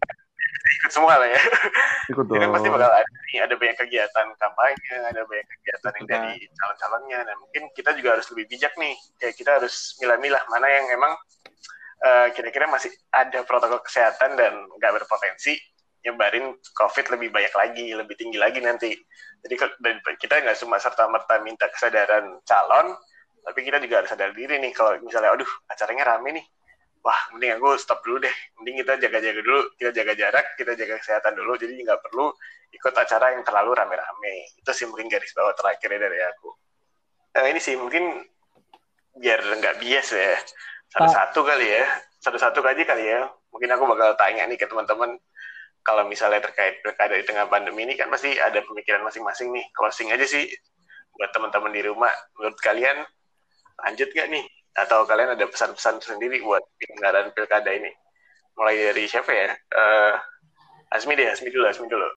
ikut 0.65 0.91
semua 0.93 1.17
lah 1.17 1.29
ya. 1.29 1.41
Ikut 2.13 2.25
dong. 2.25 2.38
Jadi 2.38 2.45
pasti 2.49 2.69
bakal 2.69 2.89
ada 2.89 3.05
nih, 3.05 3.38
ada 3.41 3.53
banyak 3.57 3.77
kegiatan 3.85 4.27
kampanye, 4.38 4.93
ada 5.13 5.21
banyak 5.25 5.47
kegiatan 5.57 5.91
yang 5.97 6.07
dari 6.09 6.33
calon-calonnya, 6.57 7.19
dan 7.25 7.35
mungkin 7.38 7.63
kita 7.73 7.93
juga 7.97 8.17
harus 8.17 8.27
lebih 8.33 8.45
bijak 8.49 8.73
nih. 8.77 8.93
Kayak 9.17 9.35
kita 9.38 9.51
harus 9.61 9.97
milah-milah 10.01 10.43
mana 10.49 10.67
yang 10.69 10.85
emang 10.93 11.13
uh, 12.05 12.27
kira-kira 12.33 12.65
masih 12.69 12.93
ada 13.13 13.45
protokol 13.45 13.81
kesehatan 13.81 14.38
dan 14.38 14.53
nggak 14.77 14.91
berpotensi 15.01 15.57
nyebarin 16.05 16.53
COVID 16.77 17.17
lebih 17.17 17.33
banyak 17.33 17.53
lagi, 17.57 17.87
lebih 17.97 18.15
tinggi 18.15 18.37
lagi 18.37 18.61
nanti. 18.61 18.93
Jadi 19.41 19.55
kita 20.21 20.33
nggak 20.45 20.57
cuma 20.61 20.77
serta 20.77 21.09
merta 21.09 21.41
minta 21.41 21.65
kesadaran 21.73 22.37
calon, 22.45 22.93
tapi 23.41 23.65
kita 23.65 23.81
juga 23.81 24.05
harus 24.05 24.09
sadar 24.13 24.31
diri 24.37 24.61
nih 24.61 24.69
kalau 24.69 24.93
misalnya, 25.01 25.33
aduh 25.33 25.49
acaranya 25.69 26.15
rame 26.15 26.37
nih, 26.37 26.45
wah 27.05 27.19
mending 27.33 27.57
aku 27.57 27.77
stop 27.77 28.01
dulu 28.05 28.21
deh. 28.21 28.35
Mending 28.61 28.85
kita 28.85 28.93
jaga-jaga 29.01 29.41
dulu 29.41 29.59
kita 29.77 29.91
jaga 29.93 30.13
jarak 30.17 30.45
kita 30.57 30.73
jaga 30.77 30.95
kesehatan 31.01 31.33
dulu. 31.37 31.53
Jadi 31.57 31.73
nggak 31.81 32.01
perlu 32.05 32.33
ikut 32.73 32.93
acara 32.93 33.37
yang 33.37 33.43
terlalu 33.45 33.71
rame-rame. 33.77 34.35
Itu 34.61 34.71
sih 34.73 34.85
mungkin 34.89 35.09
garis 35.09 35.33
bawah 35.33 35.53
terakhirnya 35.53 36.09
dari 36.09 36.19
aku. 36.21 36.49
Nah, 37.35 37.45
ini 37.51 37.59
sih 37.59 37.75
mungkin 37.77 38.25
biar 39.15 39.41
nggak 39.41 39.77
bias 39.81 40.09
ya. 40.13 40.37
Satu-satu 40.89 41.45
kali 41.45 41.67
ya. 41.69 41.85
Satu-satu 42.17 42.59
aja 42.65 42.83
kali 42.83 43.05
ya. 43.05 43.29
Mungkin 43.53 43.69
aku 43.71 43.83
bakal 43.93 44.17
tanya 44.17 44.43
nih 44.49 44.57
ke 44.57 44.65
teman-teman 44.65 45.15
kalau 45.85 46.09
misalnya 46.09 46.41
terkait 46.41 46.81
pilkada 46.81 47.13
di 47.13 47.23
tengah 47.23 47.45
pandemi 47.45 47.86
ini 47.86 47.93
kan 47.93 48.09
pasti 48.09 48.33
ada 48.41 48.57
pemikiran 48.65 49.05
masing-masing 49.05 49.53
nih 49.53 49.65
closing 49.77 50.09
aja 50.09 50.25
sih 50.25 50.49
buat 51.15 51.29
teman-teman 51.31 51.71
di 51.71 51.86
rumah 51.86 52.11
menurut 52.36 52.57
kalian 52.59 53.05
lanjut 53.86 54.09
gak 54.11 54.27
nih 54.33 54.45
atau 54.75 55.07
kalian 55.07 55.39
ada 55.39 55.45
pesan-pesan 55.47 56.03
sendiri 56.03 56.43
buat 56.43 56.59
penyelenggaraan 56.75 57.31
pilkada 57.31 57.71
ini? 57.71 57.91
Mulai 58.59 58.91
dari 58.91 59.03
siapa 59.07 59.31
ya? 59.31 59.55
Uh, 59.71 60.15
Asmi 60.91 61.15
deh, 61.15 61.31
Asmi 61.31 61.47
dulu, 61.47 61.65
Asmi 61.67 61.88
dulu. 61.88 62.07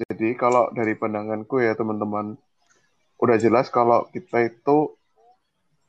Jadi 0.00 0.32
kalau 0.34 0.72
dari 0.72 0.96
pandanganku 0.96 1.60
ya 1.60 1.76
teman-teman, 1.76 2.40
udah 3.20 3.36
jelas 3.36 3.68
kalau 3.68 4.08
kita 4.10 4.48
itu 4.48 4.96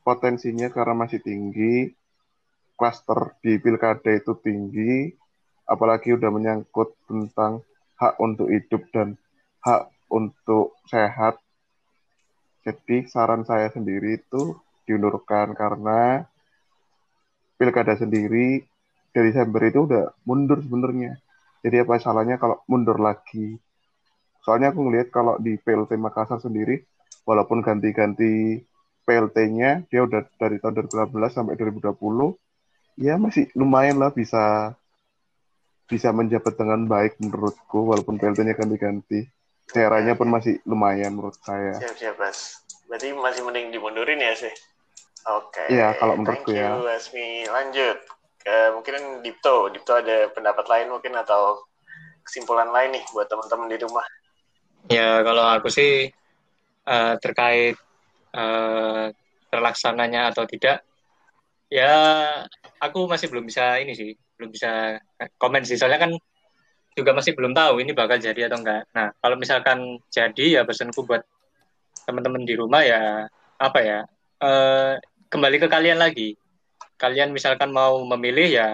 potensinya 0.04 0.68
karena 0.68 0.94
masih 1.08 1.24
tinggi, 1.24 1.92
klaster 2.76 3.36
di 3.40 3.56
pilkada 3.56 4.12
itu 4.12 4.36
tinggi, 4.44 5.16
apalagi 5.64 6.16
udah 6.16 6.30
menyangkut 6.30 6.94
tentang 7.08 7.64
hak 7.96 8.14
untuk 8.20 8.48
hidup 8.52 8.84
dan 8.92 9.16
hak 9.64 9.88
untuk 10.12 10.76
sehat. 10.88 11.40
Jadi 12.64 13.08
saran 13.08 13.44
saya 13.44 13.68
sendiri 13.68 14.20
itu 14.20 14.56
diundurkan 14.88 15.52
karena 15.52 16.24
pilkada 17.56 17.96
sendiri 17.96 18.64
dari 19.14 19.30
Desember 19.30 19.62
itu 19.64 19.86
udah 19.86 20.04
mundur 20.26 20.60
sebenarnya. 20.60 21.16
Jadi 21.64 21.76
apa 21.80 21.96
salahnya 21.96 22.36
kalau 22.36 22.60
mundur 22.68 23.00
lagi? 23.00 23.56
Soalnya 24.44 24.76
aku 24.76 24.84
ngelihat 24.84 25.08
kalau 25.08 25.40
di 25.40 25.56
PLT 25.56 25.96
Makassar 25.96 26.36
sendiri, 26.36 26.84
walaupun 27.24 27.64
ganti-ganti 27.64 28.60
PLT-nya, 29.08 29.88
dia 29.88 30.04
udah 30.04 30.28
dari 30.36 30.60
tahun 30.60 30.84
2018 30.92 31.32
sampai 31.32 31.56
2020, 31.56 32.36
ya 33.00 33.16
masih 33.16 33.48
lumayan 33.56 33.96
lah 33.96 34.12
bisa 34.12 34.76
bisa 35.84 36.10
menjabat 36.10 36.56
dengan 36.56 36.88
baik 36.88 37.20
menurutku, 37.20 37.92
walaupun 37.92 38.16
PLT-nya 38.16 38.56
ganti-ganti. 38.56 39.28
Caranya 39.68 40.16
pun 40.16 40.28
masih 40.28 40.60
lumayan 40.68 41.16
menurut 41.16 41.36
saya. 41.40 41.76
Siap, 41.80 41.96
siap, 41.96 42.16
Bas. 42.20 42.64
Berarti 42.88 43.16
masih 43.16 43.42
mending 43.48 43.72
dimundurin 43.72 44.20
ya 44.20 44.32
sih? 44.36 44.52
Oke. 45.24 45.72
Iya, 45.72 45.96
kalau 45.96 46.20
menurutku 46.20 46.52
Thank 46.52 46.60
ya. 46.60 46.68
you, 46.68 46.84
Asmi. 46.88 47.28
Lanjut. 47.48 47.98
Ke, 48.44 48.76
mungkin 48.76 49.24
Dipto. 49.24 49.72
Dipto 49.72 49.92
ada 49.96 50.28
pendapat 50.36 50.68
lain 50.68 50.92
mungkin 50.92 51.16
atau 51.16 51.64
kesimpulan 52.24 52.68
lain 52.72 53.00
nih 53.00 53.04
buat 53.12 53.28
teman-teman 53.28 53.72
di 53.72 53.78
rumah. 53.80 54.06
Ya, 54.92 55.24
kalau 55.24 55.44
aku 55.48 55.72
sih 55.72 56.12
eh, 56.84 57.14
terkait 57.24 57.76
eh, 58.36 59.04
terlaksananya 59.48 60.34
atau 60.34 60.44
tidak, 60.44 60.84
ya 61.70 61.94
aku 62.82 63.06
masih 63.06 63.30
belum 63.30 63.46
bisa 63.46 63.78
ini 63.78 63.94
sih, 63.94 64.12
belum 64.38 64.50
bisa 64.50 64.98
komen 65.38 65.62
sih. 65.62 65.78
Soalnya 65.78 66.08
kan 66.08 66.12
juga 66.94 67.10
masih 67.10 67.34
belum 67.34 67.52
tahu 67.52 67.82
ini 67.82 67.90
bakal 67.90 68.22
jadi 68.22 68.46
atau 68.46 68.62
enggak. 68.62 68.86
Nah, 68.94 69.10
kalau 69.18 69.36
misalkan 69.38 69.98
jadi 70.10 70.60
ya 70.60 70.62
pesanku 70.62 71.02
buat 71.02 71.26
teman-teman 72.06 72.44
di 72.46 72.54
rumah 72.54 72.84
ya 72.84 73.26
apa 73.58 73.80
ya 73.80 73.98
eh, 74.42 74.94
kembali 75.30 75.56
ke 75.58 75.68
kalian 75.70 75.98
lagi. 75.98 76.38
Kalian 76.94 77.34
misalkan 77.34 77.74
mau 77.74 77.98
memilih 78.06 78.48
ya 78.48 78.68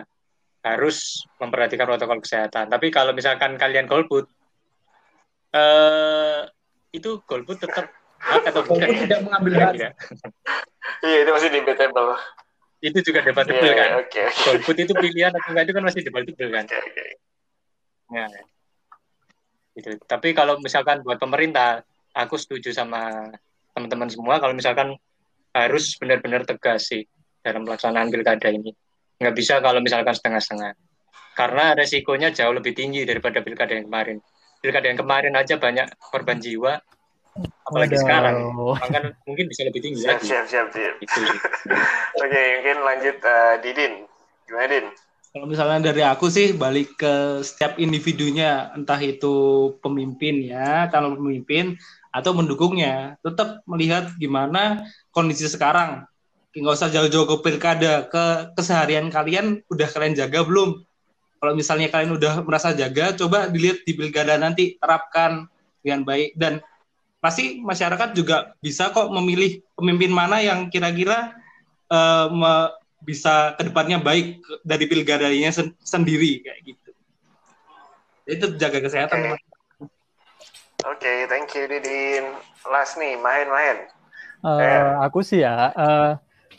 harus 0.60 1.24
memperhatikan 1.40 1.88
protokol 1.88 2.20
kesehatan. 2.20 2.68
Tapi 2.68 2.92
kalau 2.92 3.16
misalkan 3.16 3.56
kalian 3.56 3.88
golput, 3.88 4.28
eh 5.56 6.44
itu 6.92 7.24
golput 7.24 7.56
tetap 7.56 7.88
hak 8.20 8.52
atau 8.52 8.62
bukan? 8.68 8.92
Tidak 9.08 9.20
mengambil 9.24 9.52
hak. 9.56 9.96
Iya, 11.00 11.16
itu 11.24 11.30
masih 11.32 11.48
debatable. 11.48 12.12
Itu 12.80 12.98
juga 13.04 13.20
debatable 13.20 13.60
Iya, 13.60 13.76
kan. 13.76 13.88
Oke, 14.00 14.20
oke. 14.24 14.42
Golput 14.44 14.76
itu 14.80 14.92
pilihan 14.96 15.32
atau 15.36 15.48
enggak 15.52 15.64
itu 15.68 15.72
kan 15.76 15.84
masih 15.84 16.00
debatable 16.00 16.48
kan. 16.48 16.64
Oke, 16.64 16.76
oke. 16.80 17.04
Nah, 18.10 18.28
gitu. 19.76 19.90
Tapi 20.08 20.28
kalau 20.32 20.56
misalkan 20.64 21.04
buat 21.04 21.20
pemerintah, 21.20 21.84
aku 22.16 22.40
setuju 22.40 22.72
sama 22.72 23.28
teman-teman 23.76 24.08
semua 24.10 24.42
kalau 24.42 24.56
misalkan 24.56 24.96
harus 25.54 25.94
benar-benar 26.00 26.42
tegas 26.48 26.90
sih 26.90 27.04
dalam 27.44 27.68
pelaksanaan 27.68 28.08
pilkada 28.08 28.48
ini. 28.48 28.72
Nggak 29.20 29.34
bisa 29.36 29.60
kalau 29.60 29.84
misalkan 29.84 30.16
setengah-setengah. 30.16 30.72
Karena 31.36 31.76
resikonya 31.76 32.32
jauh 32.32 32.52
lebih 32.56 32.72
tinggi 32.72 33.04
daripada 33.04 33.44
pilkada 33.44 33.76
yang 33.76 33.86
kemarin. 33.86 34.18
Pilkada 34.60 34.86
yang 34.92 35.00
kemarin 35.00 35.34
aja 35.36 35.56
banyak 35.56 35.86
korban 36.00 36.36
jiwa, 36.36 36.80
apalagi 37.38 37.94
Waduh. 37.96 38.02
sekarang. 38.02 38.36
Bahkan 38.82 39.04
mungkin 39.24 39.44
bisa 39.46 39.62
lebih 39.66 39.80
tinggi 39.80 40.02
Siap, 40.02 40.18
lagi. 40.18 40.26
siap, 40.26 40.44
siap, 40.50 40.66
siap. 40.74 40.94
Itu. 40.98 41.20
Oke, 42.24 42.42
mungkin 42.60 42.76
lanjut 42.82 43.16
eh, 43.22 43.54
Didin. 43.62 43.92
Gimana, 44.46 44.66
Din? 44.66 44.86
Kalau 45.30 45.46
misalnya 45.46 45.94
dari 45.94 46.02
aku 46.02 46.26
sih 46.26 46.50
balik 46.58 46.98
ke 46.98 47.38
setiap 47.46 47.78
individunya, 47.78 48.74
entah 48.74 48.98
itu 48.98 49.70
pemimpin 49.78 50.42
ya, 50.42 50.90
calon 50.90 51.14
pemimpin 51.14 51.78
atau 52.10 52.34
mendukungnya, 52.34 53.14
tetap 53.22 53.62
melihat 53.70 54.10
gimana 54.18 54.82
kondisi 55.14 55.46
sekarang. 55.46 56.02
Nggak 56.50 56.74
usah 56.82 56.90
jauh-jauh 56.90 57.30
ke 57.30 57.36
pilkada, 57.46 58.10
ke 58.10 58.50
keseharian 58.58 59.06
kalian 59.06 59.62
udah 59.70 59.86
kalian 59.94 60.18
jaga 60.18 60.42
belum? 60.42 60.82
Kalau 61.38 61.54
misalnya 61.54 61.86
kalian 61.94 62.18
udah 62.18 62.42
merasa 62.42 62.74
jaga, 62.74 63.14
coba 63.14 63.46
dilihat 63.46 63.86
di 63.86 63.94
pilkada 63.94 64.34
nanti, 64.34 64.74
terapkan 64.82 65.46
dengan 65.78 66.02
baik 66.02 66.34
dan 66.34 66.58
pasti 67.20 67.60
masyarakat 67.60 68.16
juga 68.16 68.56
bisa 68.58 68.88
kok 68.90 69.12
memilih 69.12 69.60
pemimpin 69.76 70.10
mana 70.10 70.40
yang 70.40 70.72
kira-kira 70.72 71.36
eh, 71.86 72.26
me- 72.32 72.72
bisa 73.00 73.56
ke 73.56 73.64
depannya 73.64 73.96
baik 73.96 74.40
dari 74.60 74.84
pilkadanya 74.84 75.48
sen- 75.48 75.76
sendiri 75.80 76.44
kayak 76.44 76.60
gitu. 76.64 76.90
Jadi 78.28 78.36
tetap 78.36 78.56
jaga 78.60 78.78
kesehatan. 78.84 79.16
Oke. 79.16 79.24
teman. 79.24 79.40
Oke, 80.80 81.12
thank 81.28 81.48
you 81.52 81.64
Didin. 81.64 82.24
Last 82.68 82.96
nih, 82.96 83.16
main-main. 83.16 83.88
Eh, 84.40 84.60
Ya. 84.60 85.00
aku 85.00 85.20
sih 85.20 85.40
ya, 85.40 85.72
eh, 85.72 86.12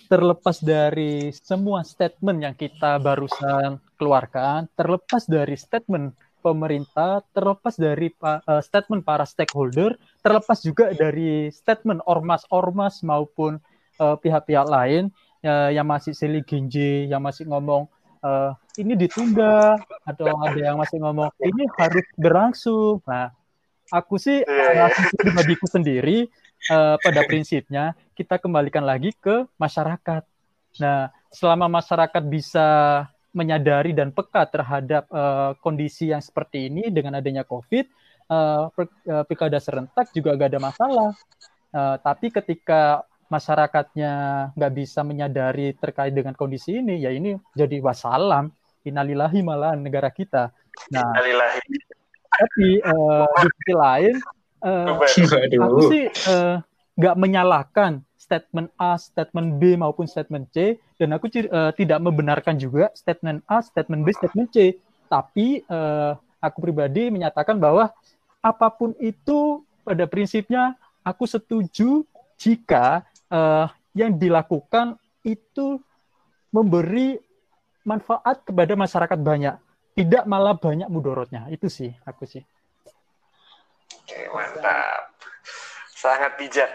terlepas 0.05 0.61
dari 0.61 1.29
semua 1.31 1.81
statement 1.81 2.41
yang 2.41 2.55
kita 2.57 2.97
barusan 2.97 3.81
keluarkan, 3.97 4.69
terlepas 4.73 5.25
dari 5.25 5.55
statement 5.55 6.13
pemerintah, 6.41 7.21
terlepas 7.31 7.77
dari 7.77 8.09
pa- 8.09 8.41
eh, 8.43 8.61
statement 8.65 9.05
para 9.05 9.23
stakeholder, 9.23 9.95
terlepas 10.25 10.59
juga 10.65 10.89
dari 10.91 11.53
statement 11.53 12.01
ormas-ormas 12.09 13.05
maupun 13.05 13.61
eh, 14.01 14.15
pihak-pihak 14.17 14.65
lain 14.65 15.13
eh, 15.45 15.69
yang 15.77 15.85
masih 15.85 16.17
silih 16.17 16.41
genji, 16.41 17.05
yang 17.05 17.21
masih 17.21 17.45
ngomong 17.45 17.85
eh, 18.25 18.51
ini 18.81 18.97
ditunda, 18.97 19.77
atau 20.01 20.33
ada 20.41 20.57
yang 20.57 20.81
masih 20.81 20.97
ngomong 20.97 21.29
ini 21.45 21.63
harus 21.77 22.05
berlangsung. 22.17 22.99
Nah, 23.05 23.29
aku 23.93 24.17
sih 24.17 24.41
Iya. 24.41 24.89
eh, 24.89 25.11
pribadiku 25.13 25.69
sendiri 25.69 26.25
eh, 26.67 26.95
pada 26.97 27.21
prinsipnya 27.29 27.93
kita 28.17 28.41
kembalikan 28.41 28.81
lagi 28.85 29.13
ke 29.17 29.45
masyarakat. 29.61 30.23
Nah, 30.79 31.11
selama 31.29 31.67
masyarakat 31.67 32.23
bisa 32.25 32.67
menyadari 33.31 33.95
dan 33.95 34.11
peka 34.11 34.47
terhadap 34.47 35.07
eh, 35.07 35.51
kondisi 35.63 36.11
yang 36.11 36.19
seperti 36.19 36.67
ini 36.67 36.91
dengan 36.91 37.19
adanya 37.19 37.47
COVID, 37.47 37.85
per- 38.71 39.03
eh, 39.07 39.23
pilkada 39.27 39.59
serentak 39.59 40.11
juga 40.15 40.35
gak 40.39 40.55
ada 40.55 40.61
masalah. 40.61 41.11
Eh, 41.71 41.97
tapi 42.03 42.27
ketika 42.31 43.07
masyarakatnya 43.31 44.13
nggak 44.59 44.73
bisa 44.75 45.07
menyadari 45.07 45.71
terkait 45.79 46.11
dengan 46.11 46.35
kondisi 46.35 46.83
ini, 46.83 46.99
ya 46.99 47.15
ini 47.15 47.39
jadi 47.55 47.79
wassalam, 47.79 48.51
innalillahi 48.83 49.39
malah 49.39 49.79
negara 49.79 50.11
kita. 50.11 50.51
Nah, 50.91 51.15
Alilahi. 51.15 51.59
tapi 52.27 52.83
eh, 52.83 53.23
di 53.23 53.47
sisi 53.47 53.71
lain, 53.71 54.15
eh, 54.67 54.87
aku 55.63 55.81
sih 55.87 56.03
nggak 56.99 57.15
menyalahkan 57.15 58.03
statement 58.31 58.71
A, 58.79 58.95
statement 58.95 59.59
B 59.59 59.75
maupun 59.75 60.07
statement 60.07 60.47
C, 60.55 60.79
dan 60.95 61.11
aku 61.11 61.27
eh, 61.35 61.75
tidak 61.75 61.99
membenarkan 61.99 62.55
juga 62.55 62.87
statement 62.95 63.43
A, 63.51 63.59
statement 63.59 64.07
B, 64.07 64.15
statement 64.15 64.47
C. 64.55 64.79
Tapi 65.11 65.67
eh, 65.67 66.11
aku 66.39 66.57
pribadi 66.63 67.11
menyatakan 67.11 67.59
bahwa 67.59 67.91
apa 68.39 68.67
pun 68.71 68.95
itu 69.03 69.67
pada 69.83 70.07
prinsipnya 70.07 70.79
aku 71.03 71.27
setuju 71.27 72.07
jika 72.39 73.03
eh, 73.27 73.67
yang 73.91 74.15
dilakukan 74.15 74.95
itu 75.27 75.83
memberi 76.55 77.19
manfaat 77.83 78.47
kepada 78.47 78.79
masyarakat 78.79 79.19
banyak, 79.19 79.59
tidak 79.99 80.23
malah 80.23 80.55
banyak 80.55 80.87
mudorotnya. 80.87 81.51
Itu 81.51 81.67
sih 81.67 81.91
aku 82.07 82.23
sih. 82.23 82.47
Oke, 83.91 84.31
mantap. 84.31 85.10
Sangat 86.01 86.33
bijak. 86.41 86.71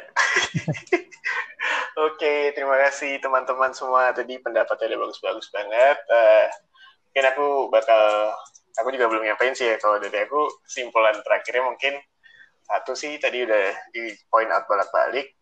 Oke, 2.07 2.55
terima 2.55 2.79
kasih 2.87 3.19
teman-teman 3.19 3.75
semua. 3.75 4.15
Tadi 4.15 4.39
pendapatnya 4.39 4.95
udah 4.95 5.01
bagus-bagus 5.03 5.51
banget. 5.51 5.99
Eh, 5.99 6.47
mungkin 7.11 7.25
aku 7.35 7.47
bakal, 7.75 8.31
aku 8.79 8.95
juga 8.95 9.11
belum 9.11 9.27
nyampain 9.27 9.51
sih 9.59 9.67
ya. 9.67 9.83
Kalau 9.83 9.99
dari 9.99 10.15
aku, 10.15 10.47
kesimpulan 10.63 11.19
terakhirnya 11.27 11.67
mungkin 11.67 11.99
satu 12.71 12.95
sih 12.95 13.19
tadi 13.19 13.43
udah 13.43 13.91
di 13.91 14.15
point 14.31 14.47
out 14.55 14.63
bolak-balik. 14.71 15.35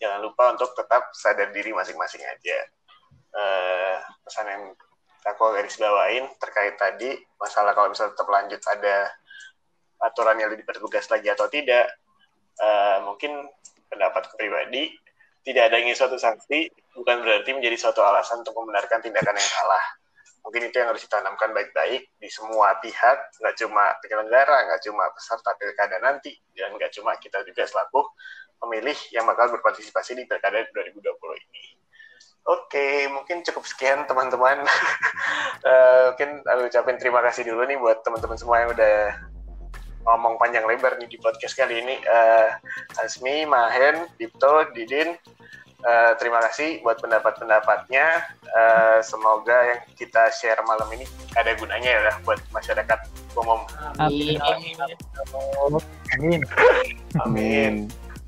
Jangan 0.00 0.24
lupa 0.24 0.56
untuk 0.56 0.72
tetap 0.72 1.12
sadar 1.12 1.52
diri 1.52 1.76
masing-masing 1.76 2.24
aja. 2.24 2.58
Eh, 3.36 3.96
pesan 4.24 4.48
yang 4.48 4.64
aku 5.28 5.52
garis 5.52 5.76
bawain 5.76 6.24
terkait 6.40 6.80
tadi, 6.80 7.12
masalah 7.36 7.76
kalau 7.76 7.92
misalnya 7.92 8.16
tetap 8.16 8.28
lanjut 8.32 8.62
ada 8.72 9.12
aturan 10.00 10.40
yang 10.40 10.48
lebih 10.48 10.64
bertugas 10.64 11.04
lagi 11.12 11.28
atau 11.28 11.44
tidak, 11.52 11.92
eh, 12.62 12.98
mungkin 13.06 13.46
pendapat 13.88 14.34
pribadi 14.36 14.92
tidak 15.46 15.72
adanya 15.72 15.94
suatu 15.96 16.20
sanksi 16.20 16.68
bukan 16.92 17.24
berarti 17.24 17.50
menjadi 17.56 17.76
suatu 17.78 18.04
alasan 18.04 18.44
untuk 18.44 18.58
membenarkan 18.58 19.00
tindakan 19.00 19.38
yang 19.38 19.50
salah. 19.50 19.84
Mungkin 20.44 20.70
itu 20.70 20.76
yang 20.80 20.88
harus 20.92 21.04
ditanamkan 21.04 21.52
baik-baik 21.52 22.08
di 22.16 22.28
semua 22.32 22.78
pihak, 22.80 23.18
nggak 23.36 23.54
cuma 23.58 23.96
penyelenggara, 24.00 24.70
nggak 24.70 24.80
cuma 24.86 25.04
peserta 25.12 25.50
pilkada 25.60 25.98
nanti, 26.00 26.32
dan 26.56 26.72
nggak 26.72 26.88
cuma 26.94 27.16
kita 27.20 27.44
juga 27.44 27.68
selaku 27.68 28.00
pemilih 28.58 28.96
yang 29.14 29.28
bakal 29.28 29.52
berpartisipasi 29.54 30.18
di 30.18 30.24
pilkada 30.24 30.64
2020 30.72 31.04
ini. 31.48 31.64
Oke, 32.48 33.12
mungkin 33.12 33.44
cukup 33.44 33.64
sekian 33.68 34.04
teman-teman. 34.08 34.64
Eh, 35.58 36.14
mungkin 36.14 36.38
aku 36.46 36.70
ucapin 36.70 36.96
terima 37.02 37.18
kasih 37.18 37.42
dulu 37.42 37.66
nih 37.66 37.74
buat 37.82 38.00
teman-teman 38.06 38.38
semua 38.38 38.62
yang 38.62 38.70
udah 38.72 39.10
ngomong 40.06 40.38
panjang 40.38 40.64
lebar 40.66 40.98
nih 40.98 41.08
di 41.10 41.18
podcast 41.18 41.54
kali 41.58 41.82
ini. 41.82 41.96
Eh, 41.98 42.48
Asmi, 43.02 43.46
Mahen, 43.46 44.06
Dipto, 44.18 44.68
Didin, 44.74 45.18
eh, 45.84 46.12
terima 46.18 46.42
kasih 46.48 46.82
buat 46.82 46.98
pendapat-pendapatnya. 47.02 48.36
uh, 48.48 48.98
semoga 49.04 49.76
yang 49.76 49.80
kita 49.92 50.32
share 50.32 50.58
malam 50.64 50.88
ini 50.96 51.04
ada 51.36 51.52
gunanya 51.52 52.00
ya 52.00 52.12
buat 52.24 52.40
masyarakat 52.50 52.98
umum. 53.36 53.60
Amin. 54.00 54.40
Amin. 56.16 56.40
Amin. 57.20 57.74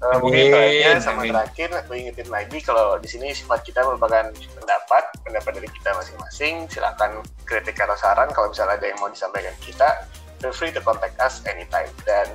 Uh, 0.01 0.17
mungkin 0.17 0.49
aja 0.57 0.97
sama 0.97 1.29
terakhir 1.29 1.69
aku 1.77 1.93
ingetin 1.93 2.25
lagi 2.33 2.57
kalau 2.65 2.97
di 2.97 3.05
sini 3.05 3.37
sifat 3.37 3.61
kita 3.61 3.85
merupakan 3.85 4.33
pendapat 4.33 5.05
pendapat 5.21 5.61
dari 5.61 5.69
kita 5.69 5.93
masing-masing 5.93 6.65
silakan 6.73 7.21
kritik 7.45 7.77
atau 7.77 7.93
saran 8.01 8.33
kalau 8.33 8.49
misalnya 8.49 8.81
ada 8.81 8.87
yang 8.89 8.97
mau 8.97 9.13
disampaikan 9.13 9.53
kita 9.61 10.09
feel 10.41 10.53
free 10.57 10.73
to 10.73 10.81
contact 10.81 11.21
us 11.21 11.45
anytime. 11.47 11.93
Dan 12.09 12.27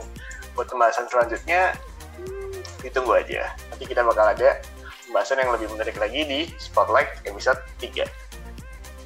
buat 0.54 0.70
pembahasan 0.72 1.10
selanjutnya 1.12 1.76
ditunggu 2.86 3.20
aja. 3.20 3.52
Nanti 3.74 3.84
kita 3.90 4.06
bakal 4.06 4.32
ada 4.32 4.62
pembahasan 5.10 5.42
yang 5.42 5.52
lebih 5.52 5.68
menarik 5.74 5.98
lagi 5.98 6.22
di 6.24 6.40
Spotlight 6.62 7.26
episode 7.28 7.60
3 7.82 8.26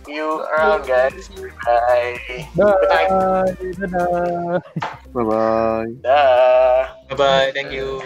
See 0.10 0.18
you 0.18 0.42
around 0.42 0.90
guys. 0.90 1.30
Bye. 1.62 2.18
Bye 2.58 2.74
dadah 3.78 4.10
bye. 4.10 4.58
Bye 5.14 5.86
dah. 6.02 6.98
Bye 7.06 7.14
bye 7.14 7.50
thank 7.54 7.70
you 7.70 8.02